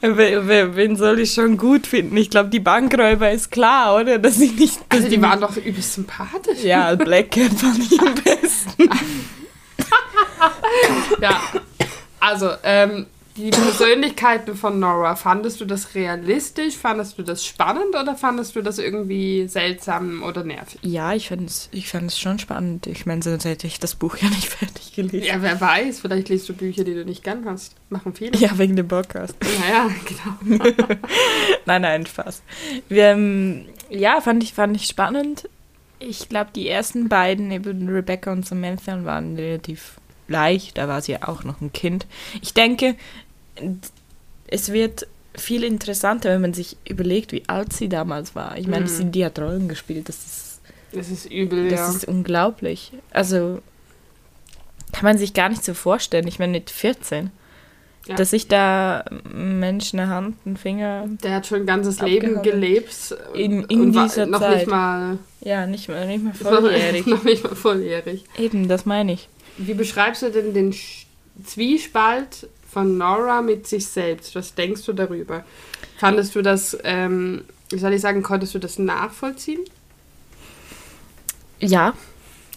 [0.00, 2.16] Wen soll ich schon gut finden?
[2.16, 4.18] Ich glaube, die Bankräuber ist klar, oder?
[4.18, 4.78] Dass ich nicht.
[4.88, 6.62] Dass Also die waren doch übelst sympathisch.
[6.62, 8.90] Ja, Black Cat fand ich am besten.
[11.20, 11.40] Ja,
[12.20, 16.76] also ähm, die Persönlichkeiten von Nora, fandest du das realistisch?
[16.76, 20.78] Fandest du das spannend oder fandest du das irgendwie seltsam oder nervig?
[20.82, 22.86] Ja, ich fand es ich fand es schon spannend.
[22.86, 25.26] Ich meine, sonst hätte ich das Buch ja nicht fertig gelesen.
[25.26, 27.74] Ja, wer weiß, vielleicht liest du Bücher, die du nicht gern hast.
[27.90, 28.36] Machen viele.
[28.38, 29.34] Ja, wegen dem Podcast.
[29.60, 30.58] Naja, genau.
[31.66, 32.42] Nein, nein, Spaß.
[32.88, 35.48] Wir, ähm, ja, fand ich, fand ich spannend.
[35.98, 39.96] Ich glaube, die ersten beiden, eben Rebecca und Samantha, waren relativ
[40.28, 40.78] leicht.
[40.78, 42.06] Da war sie ja auch noch ein Kind.
[42.42, 42.96] Ich denke,
[44.48, 48.56] es wird viel interessanter, wenn man sich überlegt, wie alt sie damals war.
[48.56, 48.88] Ich meine, Mhm.
[48.88, 50.08] sie, die hat Rollen gespielt.
[50.08, 50.60] Das ist,
[50.92, 51.88] Das ist übel, das ja.
[51.90, 52.92] ist unglaublich.
[53.10, 53.60] Also
[54.92, 56.26] kann man sich gar nicht so vorstellen.
[56.26, 57.30] Ich meine, mit 14.
[58.06, 58.14] Ja.
[58.14, 62.40] Dass sich da ein Mensch eine Hand, einen Finger Der hat schon ein ganzes Leben
[62.40, 63.14] gelebt.
[63.34, 64.58] In- in dieser noch Zeit.
[64.58, 67.06] nicht mal Ja, nicht mal, nicht mal noch- volljährig.
[67.06, 68.24] noch nicht mal volljährig.
[68.38, 69.28] Eben, das meine ich.
[69.58, 70.72] Wie beschreibst du denn den
[71.44, 74.34] Zwiespalt von Nora mit sich selbst?
[74.34, 75.44] Was denkst du darüber?
[75.96, 79.60] Fandest du das, ähm, wie soll ich sagen, konntest du das nachvollziehen?
[81.58, 81.94] Ja,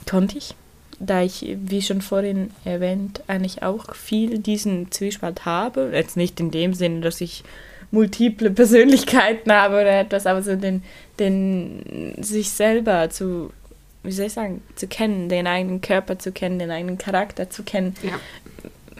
[0.09, 0.55] konnte ich.
[0.99, 5.89] Da ich, wie schon vorhin erwähnt, eigentlich auch viel diesen Zwiespalt habe.
[5.93, 7.45] Jetzt nicht in dem Sinne, dass ich
[7.89, 10.83] multiple Persönlichkeiten habe oder etwas, aber so den,
[11.17, 13.53] den sich selber zu,
[14.03, 17.63] wie soll ich sagen, zu kennen, den eigenen Körper zu kennen, den eigenen Charakter zu
[17.63, 18.19] kennen, Ja.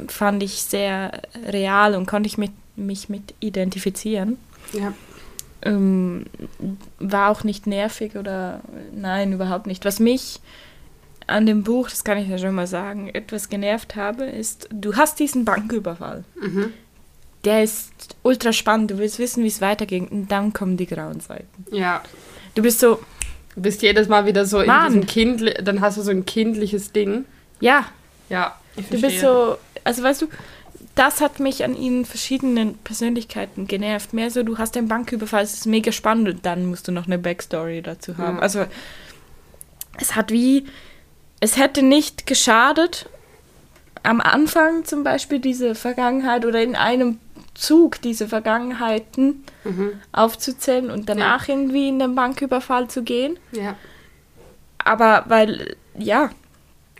[0.08, 4.38] Fand ich sehr real und konnte ich mit, mich mit identifizieren.
[4.74, 4.94] Ja.
[5.62, 6.26] ähm,
[7.00, 8.62] war auch nicht nervig oder
[8.94, 9.84] nein, überhaupt nicht.
[9.86, 10.40] Was mich
[11.28, 14.96] an dem Buch, das kann ich ja schon mal sagen, etwas genervt habe, ist, du
[14.96, 16.24] hast diesen Banküberfall.
[16.42, 16.74] Mhm.
[17.46, 17.92] Der ist
[18.24, 21.66] ultra spannend, du willst wissen, wie es weitergeht und dann kommen die grauen Seiten.
[21.72, 22.02] Ja.
[22.56, 23.00] Du bist so,
[23.56, 24.88] Du bist jedes Mal wieder so in Mann.
[24.94, 27.26] diesem Kindli dann hast du so ein kindliches Ding.
[27.60, 27.86] ja,
[28.30, 30.28] Ja, du bist so, also weißt du,
[30.96, 34.14] das hat mich an ihnen verschiedenen Persönlichkeiten genervt.
[34.14, 37.06] Mehr so, du hast den Banküberfall, es ist mega spannend und dann musst du noch
[37.06, 38.38] eine Backstory dazu haben.
[38.38, 38.42] Ja.
[38.42, 38.66] Also
[40.00, 40.66] es hat wie,
[41.40, 43.10] es hätte nicht geschadet,
[44.04, 47.20] am Anfang zum Beispiel diese Vergangenheit oder in einem
[47.54, 49.92] Zug diese Vergangenheiten Mhm.
[50.14, 53.38] aufzuzählen und danach irgendwie in den Banküberfall zu gehen.
[53.52, 53.76] Ja.
[54.78, 56.30] Aber weil, ja,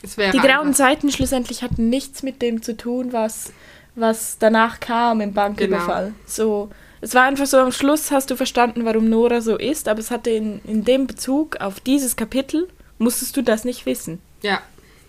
[0.04, 3.52] die grauen Seiten schlussendlich hatten nichts mit dem zu tun, was,
[3.96, 6.06] was danach kam im Banküberfall.
[6.06, 6.18] Genau.
[6.26, 6.70] So,
[7.02, 10.12] es war einfach so, am Schluss hast du verstanden, warum Nora so ist, aber es
[10.12, 14.22] hatte in, in dem Bezug auf dieses Kapitel, musstest du das nicht wissen.
[14.42, 14.62] Ja,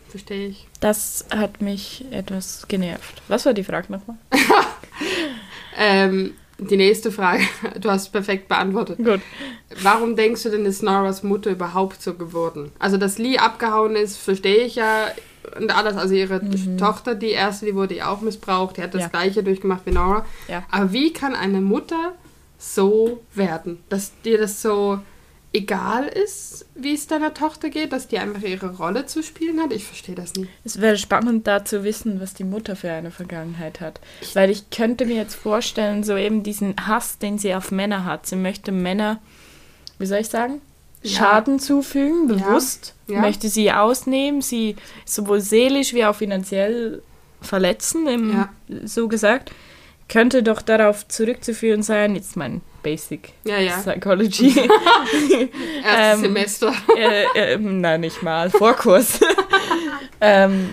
[0.08, 0.66] verstehe ich.
[0.80, 3.22] Das hat mich etwas genervt.
[3.28, 4.16] Was war die Frage nochmal?
[5.82, 7.42] Ähm, die nächste Frage,
[7.80, 8.98] du hast perfekt beantwortet.
[8.98, 9.20] Gut.
[9.82, 12.72] Warum denkst du denn, ist Noras Mutter überhaupt so geworden?
[12.78, 15.06] Also, dass Lee abgehauen ist, verstehe ich ja.
[15.58, 16.40] Und alles, also ihre
[16.76, 19.04] Tochter, die erste, die wurde ja auch missbraucht, die hat das Mhm.
[19.04, 19.08] Ja.
[19.08, 20.26] gleiche durchgemacht wie Nora.
[20.48, 20.62] Ja.
[20.70, 22.12] Aber wie kann eine Mutter
[22.58, 23.82] so werden?
[23.88, 24.98] Dass dir das so
[25.52, 29.72] egal ist, wie es deiner Tochter geht, dass die einfach ihre Rolle zu spielen hat?
[29.72, 30.50] Ich verstehe das nicht.
[30.64, 34.00] Es wäre spannend, da zu wissen, was die Mutter für eine Vergangenheit hat.
[34.34, 38.26] Weil ich könnte mir jetzt vorstellen, so eben diesen Hass, den sie auf Männer hat.
[38.26, 39.18] Sie möchte Männer,
[39.98, 40.60] wie soll ich sagen,
[41.02, 41.18] Ja.
[41.18, 42.34] Schaden zufügen, Ja.
[42.46, 42.94] bewusst.
[43.06, 43.20] Ja.
[43.20, 47.02] Möchte sie ausnehmen, sie sowohl seelisch wie auch finanziell
[47.40, 48.48] verletzen, im, Ja.
[48.84, 49.50] so gesagt.
[50.10, 53.78] Könnte doch darauf zurückzuführen sein, jetzt mein Basic Ja, ja.
[53.78, 54.48] Psychology.
[54.58, 55.50] Erstes
[55.84, 56.72] Ähm, Semester.
[56.96, 59.20] äh, äh, nein, nicht mal, Vorkurs.
[60.20, 60.70] ähm,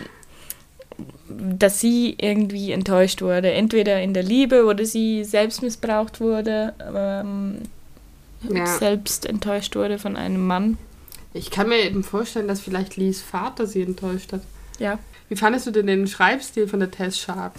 [1.30, 3.52] dass sie irgendwie enttäuscht wurde.
[3.52, 7.60] Entweder in der Liebe oder sie selbst missbraucht wurde, ähm,
[8.50, 8.66] Ja.
[8.66, 10.78] selbst enttäuscht wurde von einem Mann.
[11.34, 14.42] Ich kann mir eben vorstellen, dass vielleicht Lees Vater sie enttäuscht hat.
[14.80, 14.98] Ja.
[15.30, 17.54] Wie fandest du denn den Schreibstil von der Tess Sharp?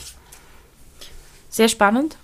[1.48, 2.16] Sehr spannend.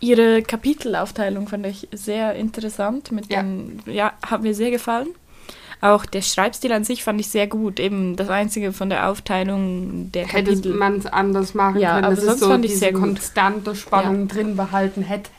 [0.00, 3.10] ihre Kapitelaufteilung fand ich sehr interessant.
[3.10, 3.42] Mit Ja.
[3.42, 5.08] den, ja, hat mir sehr gefallen.
[5.80, 7.80] Auch der Schreibstil an sich fand ich sehr gut.
[7.80, 10.74] Eben das Einzige von der Aufteilung der Hätte Kapitel.
[10.74, 13.74] man es anders machen Ja, können, aber dass sonst es so fand ich sehr konstante
[13.74, 15.30] Spannung drin behalten hätte.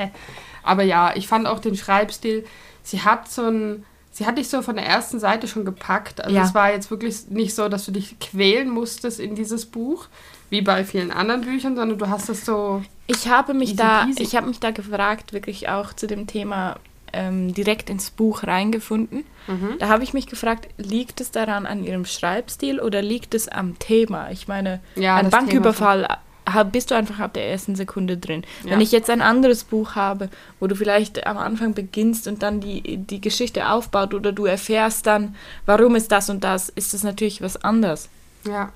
[0.63, 2.46] Aber ja, ich fand auch den Schreibstil,
[2.84, 6.22] sie hat so ein, sie hat dich so von der ersten Seite schon gepackt.
[6.22, 6.44] Also Ja.
[6.44, 10.08] es war jetzt wirklich nicht so, dass du dich quälen musstest in dieses Buch,
[10.50, 14.06] wie bei vielen anderen Büchern, sondern du hast es so, Ich habe mich Easy da,
[14.06, 14.22] peasy.
[14.24, 16.76] ich habe mich da gefragt, wirklich auch zu dem Thema
[17.12, 19.24] ähm, direkt ins Buch reingefunden.
[19.48, 19.78] Mhm.
[19.80, 23.80] Da habe ich mich gefragt, liegt es daran an ihrem Schreibstil oder liegt es am
[23.80, 24.30] Thema?
[24.30, 26.08] Ich meine, Ja, ein Banküberfall
[26.45, 28.43] hab- bist du einfach ab der ersten Sekunde drin.
[28.63, 28.72] Ja.
[28.72, 32.60] Wenn ich jetzt ein anderes Buch habe, wo du vielleicht am Anfang beginnst und dann
[32.60, 37.02] die, die Geschichte aufbaut oder du erfährst dann, warum ist das und das, ist das
[37.04, 38.08] natürlich was anderes.
[38.45, 38.72] ja.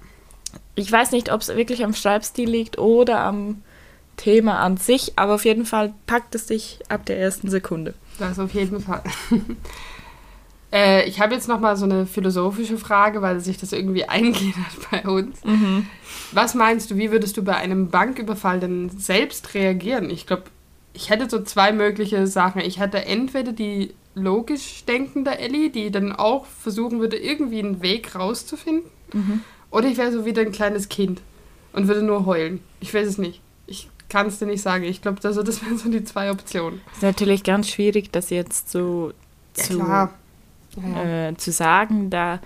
[0.75, 3.61] Ich weiß nicht, ob es wirklich am Schreibstil liegt oder am
[4.17, 7.93] Thema an sich, aber auf jeden Fall packt es dich ab der ersten Sekunde.
[8.19, 9.03] Das auf jeden Fall.
[10.71, 14.91] äh, ich habe jetzt noch mal so eine philosophische Frage, weil sich das irgendwie eingliedert
[14.91, 15.41] bei uns.
[16.31, 20.09] Was meinst du, wie würdest du bei einem Banküberfall denn selbst reagieren?
[20.09, 20.43] Ich glaube,
[20.93, 22.61] ich hätte so zwei mögliche Sachen.
[22.61, 28.15] Ich hätte entweder die logisch denkende Ellie, die dann auch versuchen würde, irgendwie einen Weg
[28.15, 28.89] rauszufinden.
[29.71, 31.21] Oder ich wäre so wieder ein kleines Kind
[31.73, 32.59] und würde nur heulen.
[32.79, 33.41] Ich weiß es nicht.
[34.13, 34.83] Ich kann es dir nicht sagen.
[34.83, 36.81] Ich glaube, also das wären so die zwei Optionen.
[36.91, 39.11] Es ist natürlich ganz schwierig, das jetzt so
[39.57, 39.77] Ja, zu.
[39.79, 40.09] Ja,
[41.03, 41.29] ja.
[41.29, 42.39] äh, zu sagen, da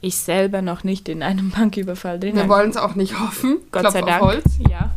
[0.00, 2.50] ich selber noch nicht in einem Banküberfall drin Wir bin.
[2.50, 3.58] wollen es auch nicht hoffen.
[3.70, 4.20] Gott Klopf sei Dank.
[4.20, 4.44] Holz.
[4.68, 4.90] Ja.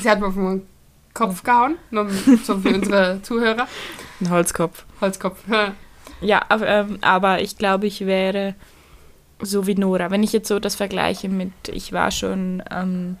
[0.00, 0.62] Sie hat mir auf den
[1.12, 1.74] Kopf gehauen.
[1.90, 2.08] Nur
[2.44, 3.66] so für unsere Zuhörer.
[4.20, 4.84] Ein Holzkopf.
[5.00, 5.42] Holzkopf.
[6.20, 8.54] Ja, aber, ähm, aber ich glaube, ich wäre
[9.42, 10.12] so wie Nora.
[10.12, 13.18] Wenn ich jetzt so das vergleiche mit, ich war schon an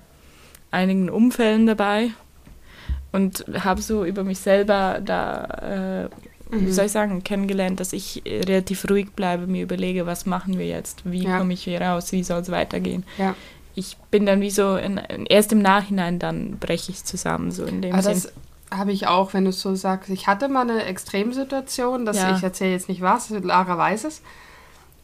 [0.76, 2.10] einigen Unfällen dabei
[3.12, 6.08] und habe so über mich selber da, äh,
[6.50, 6.72] wie Mhm.
[6.72, 11.02] soll ich sagen, kennengelernt, dass ich relativ ruhig bleibe, mir überlege, was machen wir jetzt,
[11.04, 11.38] wie Ja.
[11.38, 13.04] komme ich hier raus, wie soll es weitergehen.
[13.18, 13.34] Ja.
[13.74, 17.82] Ich bin dann wie so, in, erst im Nachhinein dann breche ich zusammen, so in
[17.82, 18.12] dem Aber Sinn.
[18.14, 18.32] das
[18.70, 20.08] habe ich auch, wenn du es so sagst.
[20.10, 22.36] Ich hatte mal eine Extremsituation, dass Ja.
[22.36, 24.22] ich erzähle jetzt nicht was, Lara weiß es.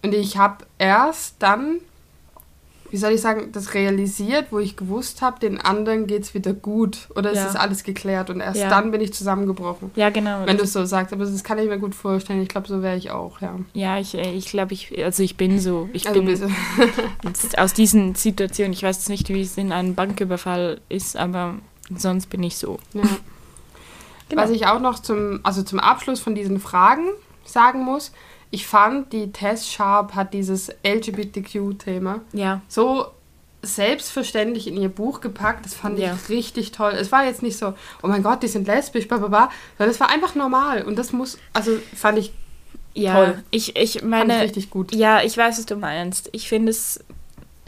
[0.05, 1.77] Und ich habe erst dann,
[2.93, 6.53] wie soll ich sagen, das realisiert, wo ich gewusst habe, den anderen geht es wieder
[6.53, 7.47] gut oder es Ja.
[7.47, 8.69] ist alles geklärt und erst Ja.
[8.69, 9.91] dann bin ich zusammengebrochen.
[9.97, 10.45] Ja, genau.
[10.45, 12.43] Wenn du es so sagst, aber das kann ich mir gut vorstellen.
[12.43, 13.59] Ich glaube, so wäre ich auch, ja.
[13.73, 15.89] ja, ich, äh, ich glaube, ich, also ich bin so.
[15.95, 16.29] Ich Also bin
[17.25, 21.55] jetzt aus diesen Situationen, ich weiß jetzt nicht, wie es in einem Banküberfall ist, aber
[21.97, 22.79] sonst bin ich so.
[22.93, 23.03] Ja.
[24.29, 24.43] Genau.
[24.43, 27.09] Was ich auch noch zum, also zum Abschluss von diesen Fragen
[27.45, 28.13] sagen muss,
[28.53, 33.07] ich fand, die Tess Sharp hat dieses LGBTQ-Thema Ja, so
[33.65, 35.65] selbstverständlich in ihr Buch gepackt.
[35.65, 36.15] Das fand Ja.
[36.15, 36.93] ich richtig toll.
[36.93, 39.93] Es war jetzt nicht so, oh mein Gott, die sind lesbisch, bla bla bla, sondern
[39.95, 40.83] es war einfach normal.
[40.83, 42.33] Und das muss, also fand ich,
[42.95, 43.15] ja.
[43.15, 43.43] Toll.
[43.51, 44.93] Ich, ich fand meine, ich richtig gut.
[44.95, 46.29] ja, ich weiß, was du meinst.
[46.33, 47.03] Ich finde es,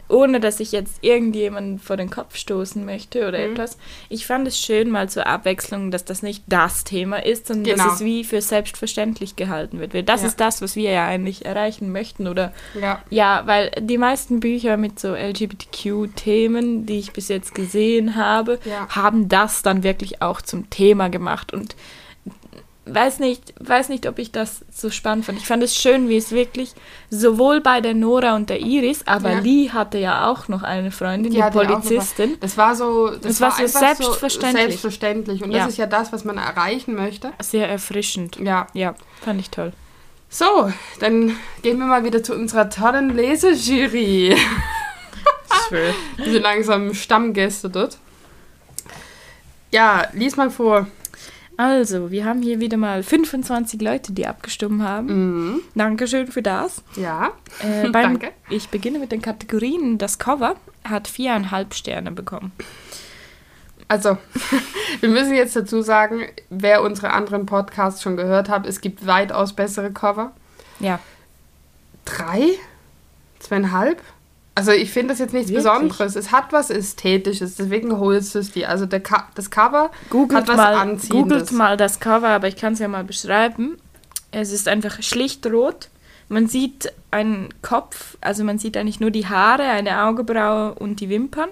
[0.07, 3.53] ohne dass ich jetzt irgendjemanden vor den Kopf stoßen möchte oder Mhm.
[3.53, 3.77] etwas,
[4.09, 7.83] ich fand es schön mal zur Abwechslung, dass das nicht das Thema ist, sondern Genau.
[7.85, 9.93] dass es wie für selbstverständlich gehalten wird.
[9.93, 10.27] Weil das Ja.
[10.27, 14.77] ist das, was wir ja eigentlich erreichen möchten oder Ja, Ja, weil die meisten Bücher
[14.77, 18.87] mit so LGBTQ-Themen, die ich bis jetzt gesehen habe, Ja.
[18.89, 21.53] haben das dann wirklich auch zum Thema gemacht.
[21.53, 21.75] Und
[22.87, 25.37] weiß nicht, weiß nicht, ob ich das so spannend fand.
[25.39, 26.73] Ich fand es schön, wie es wirklich
[27.09, 29.39] sowohl bei der Nora und der Iris, aber Ja.
[29.39, 32.37] Lee hatte ja auch noch eine Freundin, Die die, ja noch Polizistin.
[32.39, 34.51] das war so, das, Das war so einfach selbstverständlich.
[34.63, 35.43] So selbstverständlich.
[35.43, 35.59] Und Ja.
[35.59, 37.31] das ist ja das, was man erreichen möchte.
[37.41, 38.37] Sehr erfrischend.
[38.37, 38.67] Ja.
[38.73, 38.93] Ja,
[39.23, 39.73] fand ich toll.
[40.29, 44.35] So, dann gehen wir mal wieder zu unserer tollen Lesejury.
[45.69, 45.93] Schön.
[46.17, 47.97] Wir sind langsam Stammgäste dort.
[49.71, 50.87] Ja, lies mal vor.
[51.57, 55.07] Also, wir haben hier wieder mal 25 Leute, die abgestimmt haben.
[55.07, 55.61] Mhm.
[55.73, 56.83] Dankeschön für das.
[56.95, 57.31] Ja.
[57.61, 58.31] Äh, beim, Danke.
[58.49, 59.97] Ich beginne mit den Kategorien.
[59.97, 62.51] Das Cover hat viereinhalb Sterne bekommen.
[63.87, 64.17] Also,
[64.99, 69.53] wir müssen jetzt dazu sagen, wer unsere anderen Podcasts schon gehört hat, es gibt weitaus
[69.53, 70.31] bessere Cover.
[70.79, 70.99] Ja.
[72.03, 72.49] Drei?
[73.39, 74.01] Zweieinhalb?
[74.57, 75.65] Also ich finde das jetzt nichts Wirklich?
[75.65, 76.15] Besonderes.
[76.15, 78.69] Es hat was Ästhetisches, deswegen holst du es dir.
[78.69, 81.09] Also der Ka das Cover Googelt hat was mal, Anziehendes.
[81.39, 83.77] googelt mal das Cover, aber ich kann es ja mal beschreiben.
[84.31, 85.89] Es ist einfach schlicht rot.
[86.29, 91.09] Man sieht einen Kopf, also man sieht eigentlich nur die Haare, eine Augenbraue und die
[91.09, 91.49] Wimpern.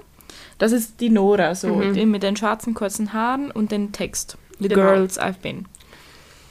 [0.58, 1.94] Das ist die Nora, so Mhm.
[1.94, 4.38] die mit den schwarzen kurzen Haaren und den Text.
[4.60, 4.82] The Genau.
[4.82, 5.66] Girls I've Been.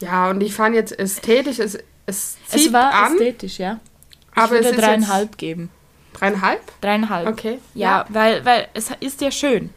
[0.01, 3.81] Ja, und ich fand jetzt ästhetisch, es, es zieht Es war an, ästhetisch, ja.
[4.33, 5.71] Ich aber es würde ist dreieinhalb geben.
[6.15, 6.61] Dreieinhalb?
[6.81, 7.29] Dreieinhalb.
[7.29, 7.59] Okay.
[7.75, 9.71] Ja, Weil, weil es ist ja schön.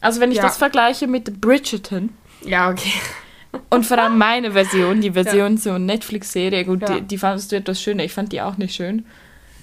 [0.00, 0.42] Also wenn ich Ja.
[0.44, 2.10] das vergleiche mit Bridgerton,
[2.44, 2.92] Ja, okay.
[3.68, 6.94] Und vor allem meine Version, die Version zur Netflix-Serie, gut, Ja.
[6.94, 8.02] die, die fandest du etwas schöner.
[8.02, 9.04] Ich fand die auch nicht schön.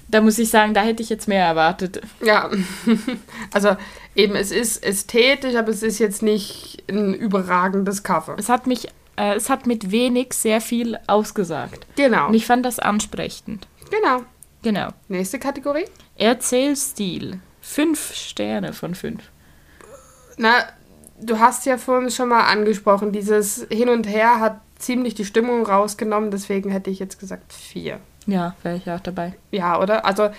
[0.08, 2.00] Da muss ich sagen, da hätte ich jetzt mehr erwartet.
[2.24, 2.50] Ja,
[3.52, 3.76] also
[4.14, 8.36] eben, es ist ästhetisch, aber es ist jetzt nicht ein überragendes Cover.
[8.38, 11.86] Es hat mich, äh, es hat mit wenig sehr viel ausgesagt.
[11.96, 13.66] Genau, Und ich fand das ansprechend.
[13.90, 14.22] genau.
[14.62, 14.88] Genau.
[15.08, 15.86] Nächste Kategorie.
[16.16, 17.40] Erzählstil.
[17.60, 19.22] Fünf Sterne von fünf.
[20.36, 20.64] Na,
[21.20, 25.66] du hast ja vorhin schon mal angesprochen, dieses Hin und Her hat ziemlich die Stimmung
[25.66, 28.00] rausgenommen, deswegen hätte ich jetzt gesagt vier.
[28.26, 29.34] Ja, wäre ich auch dabei.
[29.50, 30.04] Ja, oder?
[30.04, 30.30] Also,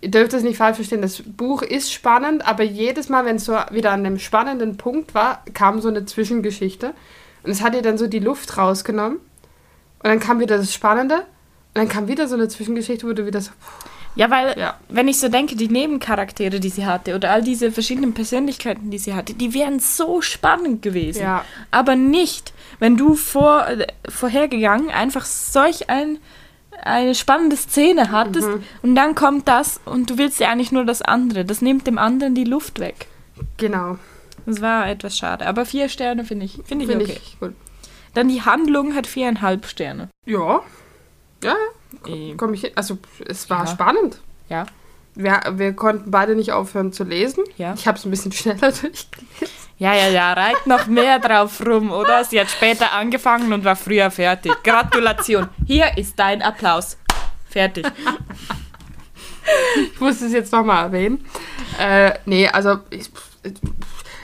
[0.00, 3.44] ihr dürft es nicht falsch verstehen, das Buch ist spannend, aber jedes Mal, wenn es
[3.44, 6.94] so wieder an einem spannenden Punkt war, kam so eine Zwischengeschichte.
[7.42, 9.18] Und es hat ihr dann so die Luft rausgenommen.
[9.18, 11.24] Und dann kam wieder das Spannende.
[11.74, 13.50] Dann kam wieder so eine Zwischengeschichte, wo du wieder so.
[14.14, 14.78] Ja, weil, Ja.
[14.90, 18.98] wenn ich so denke, die Nebencharaktere, die sie hatte, oder all diese verschiedenen Persönlichkeiten, die
[18.98, 21.22] sie hatte, die wären so spannend gewesen.
[21.22, 21.44] Ja.
[21.70, 26.18] Aber nicht, wenn du vor, äh, vorhergegangen einfach solch ein,
[26.82, 28.62] eine spannende Szene hattest Mhm.
[28.82, 31.46] und dann kommt das und du willst ja eigentlich nur das andere.
[31.46, 33.06] Das nimmt dem anderen die Luft weg.
[33.56, 33.96] Genau.
[34.44, 35.46] Das war etwas schade.
[35.46, 37.18] Aber vier Sterne finde ich, finde ich okay.
[37.24, 37.54] ich gut.
[38.12, 40.08] Dann die Handlung hat viereinhalb Sterne.
[40.26, 40.60] Ja.
[41.42, 41.56] Ja,
[42.06, 42.72] Ähm, komm ich hin.
[42.74, 43.66] Also, es war Ja.
[43.66, 44.18] spannend.
[44.48, 44.66] Ja.
[45.14, 47.44] Wir, wir konnten beide nicht aufhören zu lesen.
[47.58, 47.74] Ja.
[47.76, 49.48] Ich habe es ein bisschen schneller durchgelesen.
[49.78, 52.24] Ja, ja, ja, reit noch mehr drauf rum, oder?
[52.24, 54.52] Sie hat später angefangen und war früher fertig.
[54.62, 55.48] Gratulation.
[55.66, 56.96] Hier ist dein Applaus.
[57.50, 57.84] Fertig.
[59.92, 61.24] Ich muss es jetzt nochmal erwähnen.
[61.78, 63.10] Äh, nee, also ich,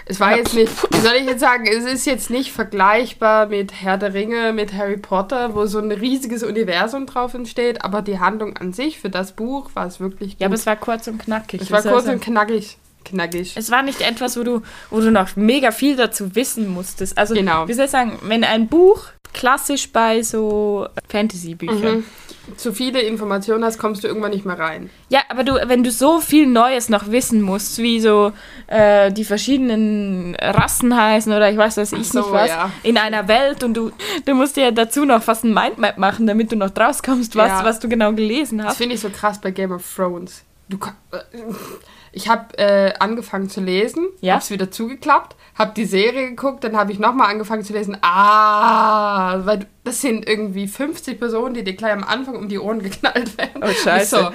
[0.09, 3.73] es war jetzt nicht, wie soll ich jetzt sagen, es ist jetzt nicht vergleichbar mit
[3.73, 8.19] Herr der Ringe, mit Harry Potter, wo so ein riesiges Universum drauf entsteht, aber die
[8.19, 10.41] Handlung an sich für das Buch war es wirklich gut.
[10.41, 11.61] Ja, aber es war kurz und knackig.
[11.61, 12.79] es war kurz heißt, und knackig.
[13.09, 13.53] Knackig.
[13.57, 17.17] Es war nicht etwas, wo du, wo du noch mega viel dazu wissen musstest.
[17.19, 17.67] Also, Genau.
[17.69, 21.99] wie soll ich sagen, wenn ein Buch klassisch bei so Fantasy-Büchern.
[21.99, 22.05] Mhm.
[22.57, 24.89] Zu viele Informationen hast, kommst du irgendwann nicht mehr rein.
[25.11, 28.33] Ja, aber du, wenn du so viel Neues noch wissen musst, wie so
[28.69, 32.71] äh, die verschiedenen Rassen heißen oder ich weiß was ich so, nicht was, ja.
[32.83, 33.91] in einer Welt und du,
[34.25, 37.49] du musst dir dazu noch fast ein Mindmap machen, damit du noch draus kommst, was,
[37.49, 37.65] Ja.
[37.65, 38.77] was du genau gelesen Das hast.
[38.79, 40.43] finde ich so krass bei Game of Thrones.
[40.71, 40.79] Du,
[41.13, 41.19] äh,
[42.19, 44.35] ich habe äh, angefangen zu lesen, Ja.
[44.35, 47.97] hab's wieder zugeklappt, habe die Serie geguckt, dann habe ich nochmal angefangen zu lesen.
[48.03, 52.83] Ah, weil das sind irgendwie 50 Personen, die dir gleich am Anfang um die Ohren
[52.83, 53.63] geknallt werden.
[53.63, 54.17] Oh, scheiße.
[54.17, 54.31] So,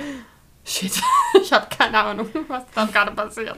[0.63, 0.93] shit,
[1.41, 3.57] ich habe keine Ahnung, was da gerade passiert.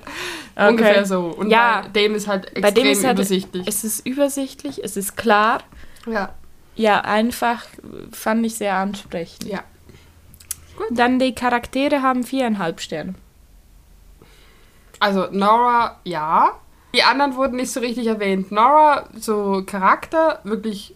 [0.56, 0.70] Okay.
[0.70, 1.28] Ungefähr so.
[1.28, 1.82] Und Ja.
[1.84, 3.68] bei dem ist halt extrem Bei dem ist halt, übersichtlich.
[3.68, 5.60] es ist übersichtlich, es ist klar.
[6.08, 6.34] ja.
[6.78, 7.64] Ja, einfach
[8.12, 9.46] fand ich sehr ansprechend.
[9.46, 9.60] ja.
[10.92, 13.16] Dann die Charaktere haben viereinhalb Sterne.
[15.00, 16.52] Also Nora, ja.
[16.94, 18.52] Die anderen wurden nicht so richtig erwähnt.
[18.52, 20.96] Nora, so Charakter, wirklich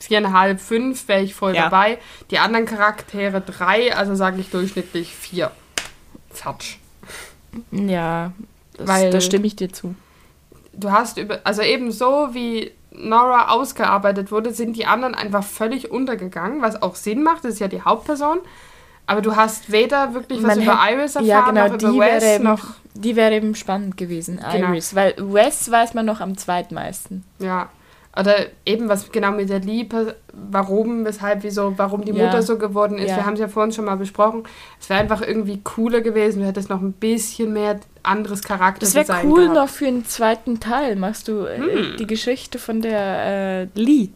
[0.00, 1.64] viereinhalb, fünf wäre ich voll Ja.
[1.64, 1.98] dabei.
[2.30, 5.50] Die anderen Charaktere drei, also sage ich durchschnittlich vier.
[6.30, 6.76] Fatsch.
[7.70, 8.32] Ja,
[8.76, 9.94] das, Weil- da stimme ich dir zu.
[10.72, 15.90] Du hast über, also eben so wie Nora ausgearbeitet wurde, sind die anderen einfach völlig
[15.90, 18.38] untergegangen, was auch Sinn macht, das ist ja die Hauptperson.
[19.08, 21.86] Aber du hast weder wirklich was Man über hätte- Iris erfahren, Ja, genau, noch die
[21.86, 24.68] über Wes, eben, noch die wäre eben spannend gewesen, Genau.
[24.68, 24.94] Iris.
[24.94, 27.24] Weil Wes weiß man noch am zweitmeisten.
[27.38, 27.68] Ja.
[28.18, 28.34] Oder
[28.66, 32.24] eben was genau mit der Liebe, warum, weshalb, wieso, warum die Ja.
[32.26, 33.10] Mutter so geworden ist.
[33.10, 33.16] Ja.
[33.16, 34.42] Wir haben es ja vorhin schon mal besprochen.
[34.80, 36.40] Es wäre einfach irgendwie cooler gewesen.
[36.40, 40.58] Du hättest noch ein bisschen mehr anderes Charakter Das wäre cool noch für einen zweiten
[40.58, 40.96] Teil.
[40.96, 41.96] Machst du äh, Hm.
[41.98, 44.08] die Geschichte von der äh, Lee.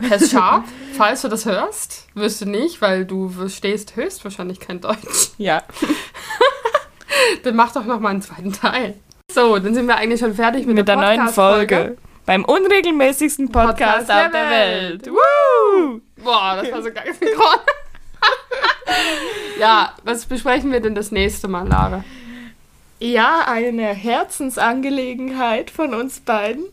[0.00, 0.64] Herr Sharp,
[0.96, 5.30] falls du das hörst, wirst du nicht, weil du verstehst höchstwahrscheinlich kein Deutsch.
[5.38, 5.62] Ja.
[7.42, 8.94] Dann mach doch noch mal einen zweiten Teil.
[9.30, 11.76] So, dann sind wir eigentlich schon fertig mit, Mit der neuen Podcast-Folge.
[11.76, 11.96] Folge.
[12.24, 15.06] Beim unregelmäßigsten Podcast, Podcast der auf der Welt.
[15.06, 15.14] Welt.
[15.14, 16.00] Woo!
[16.22, 17.14] Boah, das war so geil
[19.60, 22.04] ja, was besprechen wir denn das nächste Mal, Lara?
[23.00, 26.64] Ja, eine Herzensangelegenheit von uns beiden.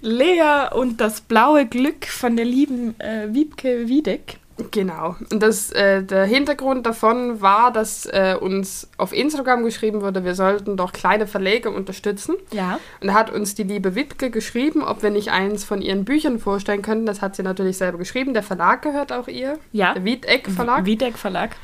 [0.00, 4.38] Lea und das blaue Glück von der lieben äh, Wiebke Wiedeck.
[4.70, 5.16] Genau.
[5.30, 10.34] Und das, äh, der Hintergrund davon war, dass äh, uns auf Instagram geschrieben wurde, wir
[10.34, 12.36] sollten doch kleine Verleger unterstützen.
[12.52, 12.80] Ja.
[13.02, 16.38] Und da hat uns die liebe Wiebke geschrieben, ob wir nicht eins von ihren Büchern
[16.38, 17.04] vorstellen könnten.
[17.04, 18.32] Das hat sie natürlich selber geschrieben.
[18.32, 19.58] Der Verlag gehört auch ihr.
[19.72, 19.92] Ja.
[19.92, 20.86] Der Wiedeck Verlag.
[20.86, 21.56] Wiedeck Verlag.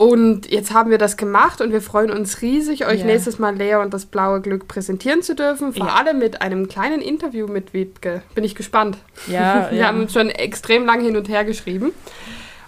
[0.00, 3.04] Und jetzt haben wir das gemacht und wir freuen uns riesig, euch Ja.
[3.04, 5.74] nächstes Mal Lea und das blaue Glück präsentieren zu dürfen.
[5.74, 5.92] Vor Ja.
[5.92, 8.22] allem mit einem kleinen Interview mit Wiebke.
[8.34, 8.96] Bin ich gespannt.
[9.26, 9.86] Ja, Wir ja.
[9.88, 11.92] haben schon extrem lang hin und her geschrieben.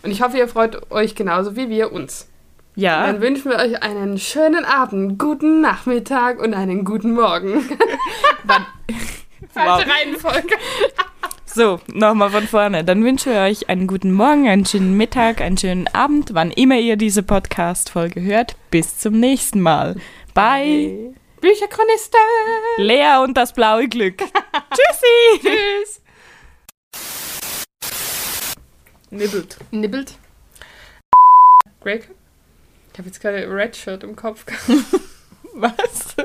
[0.03, 2.28] Und ich hoffe, ihr freut euch genauso wie wir uns.
[2.74, 3.07] Ja.
[3.07, 7.64] Dann wünschen wir euch einen schönen Abend, guten Nachmittag und einen guten Morgen.
[9.55, 10.55] Falsche Reihenfolge.
[11.55, 12.82] So, nochmal von vorne.
[12.82, 16.78] Dann wünsche ich euch einen guten Morgen, einen schönen Mittag, einen schönen Abend, wann immer
[16.78, 18.57] ihr diese Podcast-Folge hört.
[18.70, 19.96] Bis zum nächsten Mal.
[20.32, 21.14] Bye.
[21.42, 22.20] Bücherchronisten.
[22.78, 24.18] Lea und das blaue Glück.
[24.22, 25.40] Tschüssi.
[25.42, 26.00] Tschüss.
[29.11, 29.59] Nibbelt.
[29.70, 30.14] Nibbelt.
[31.82, 32.09] Greg?
[32.92, 34.46] Ich habe jetzt gerade Red Shirt im Kopf.
[35.55, 36.16] Was?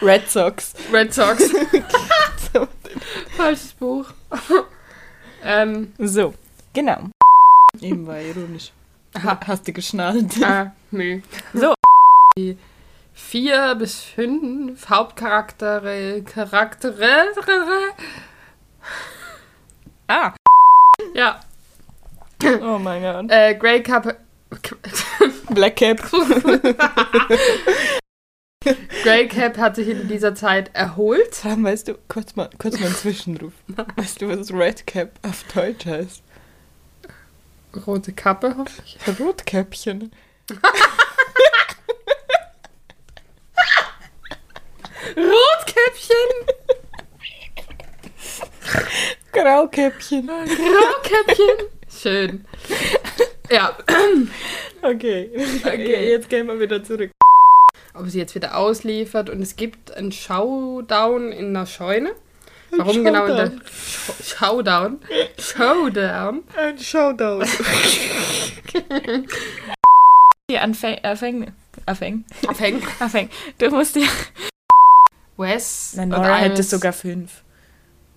[0.00, 0.72] Red Sox.
[0.90, 1.50] Red Sox.
[3.36, 4.06] Falsches Buch.
[5.44, 6.34] ähm, So,
[6.72, 7.08] genau.
[7.80, 8.72] Eben war ironisch.
[9.14, 9.38] aha.
[9.46, 10.42] Hast du geschnallt?
[10.42, 11.20] Ah, nö.
[11.54, 11.74] So.
[12.36, 12.56] Die
[13.14, 17.26] vier bis fünf Hauptcharaktere, Charaktere,
[20.06, 20.32] Ah.
[21.14, 21.40] ja,
[22.62, 23.30] Oh mein Gott.
[23.30, 24.16] äh, Grey Cup,
[25.50, 26.00] Black Cap.
[29.02, 31.34] Grey Cap hat sich in dieser Zeit erholt.
[31.34, 33.52] Sam, weißt du, kurz mal, kurz mal einen Zwischenruf.
[33.96, 36.22] Weißt du, was Red Cap auf Deutsch heißt?
[37.86, 38.98] Rote Kappe, hoffe ich.
[39.18, 40.10] Rotkäppchen.
[45.16, 46.16] Rotkäppchen!
[49.32, 50.28] Graukäppchen.
[50.28, 51.68] Rotkäppchen!
[51.88, 52.44] Schön.
[53.50, 53.76] Ja,
[54.82, 55.30] Okay.
[55.64, 56.10] Okay.
[56.10, 57.10] Jetzt gehen wir wieder zurück.
[57.98, 62.12] Ob sie jetzt wieder ausliefert und es gibt einen Showdown in der Scheune.
[62.70, 63.52] Warum Ein genau in der
[64.22, 65.00] Showdown.
[65.38, 66.42] Sh Showdown?
[66.44, 66.44] Showdown.
[66.56, 67.44] Ein Showdown.
[70.50, 70.98] Die Anfäng...
[71.02, 71.52] Anfäng...
[71.86, 72.24] Anfäng...
[73.00, 73.30] Anfäng.
[73.58, 74.06] Du musst ja...
[75.36, 75.94] Wes.
[75.96, 77.42] Nein, und Nora hätte sogar fünf.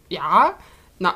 [0.09, 0.57] Ja.
[0.99, 1.15] Na,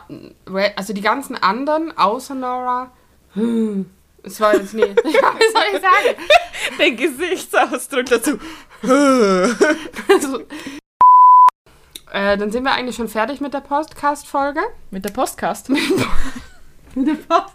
[0.75, 2.91] also die ganzen anderen außer Nora.
[3.33, 3.89] Hm.
[4.25, 4.81] Es war jetzt nie.
[5.05, 6.15] Ja, was soll ich sagen?
[6.79, 8.39] Den Gesichtsausdruck dazu.
[8.81, 10.39] Also,
[12.11, 14.61] äh, dann sind wir eigentlich schon fertig mit der Podcast-Folge.
[14.89, 15.69] Mit der Postcast.
[15.69, 17.53] Mit der Post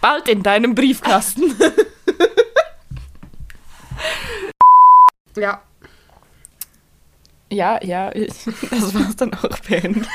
[0.00, 1.54] Bald in deinem Briefkasten.
[5.36, 5.62] ja.
[7.52, 8.28] Ja, ja, ich,
[8.70, 10.06] das war's dann auch beendet.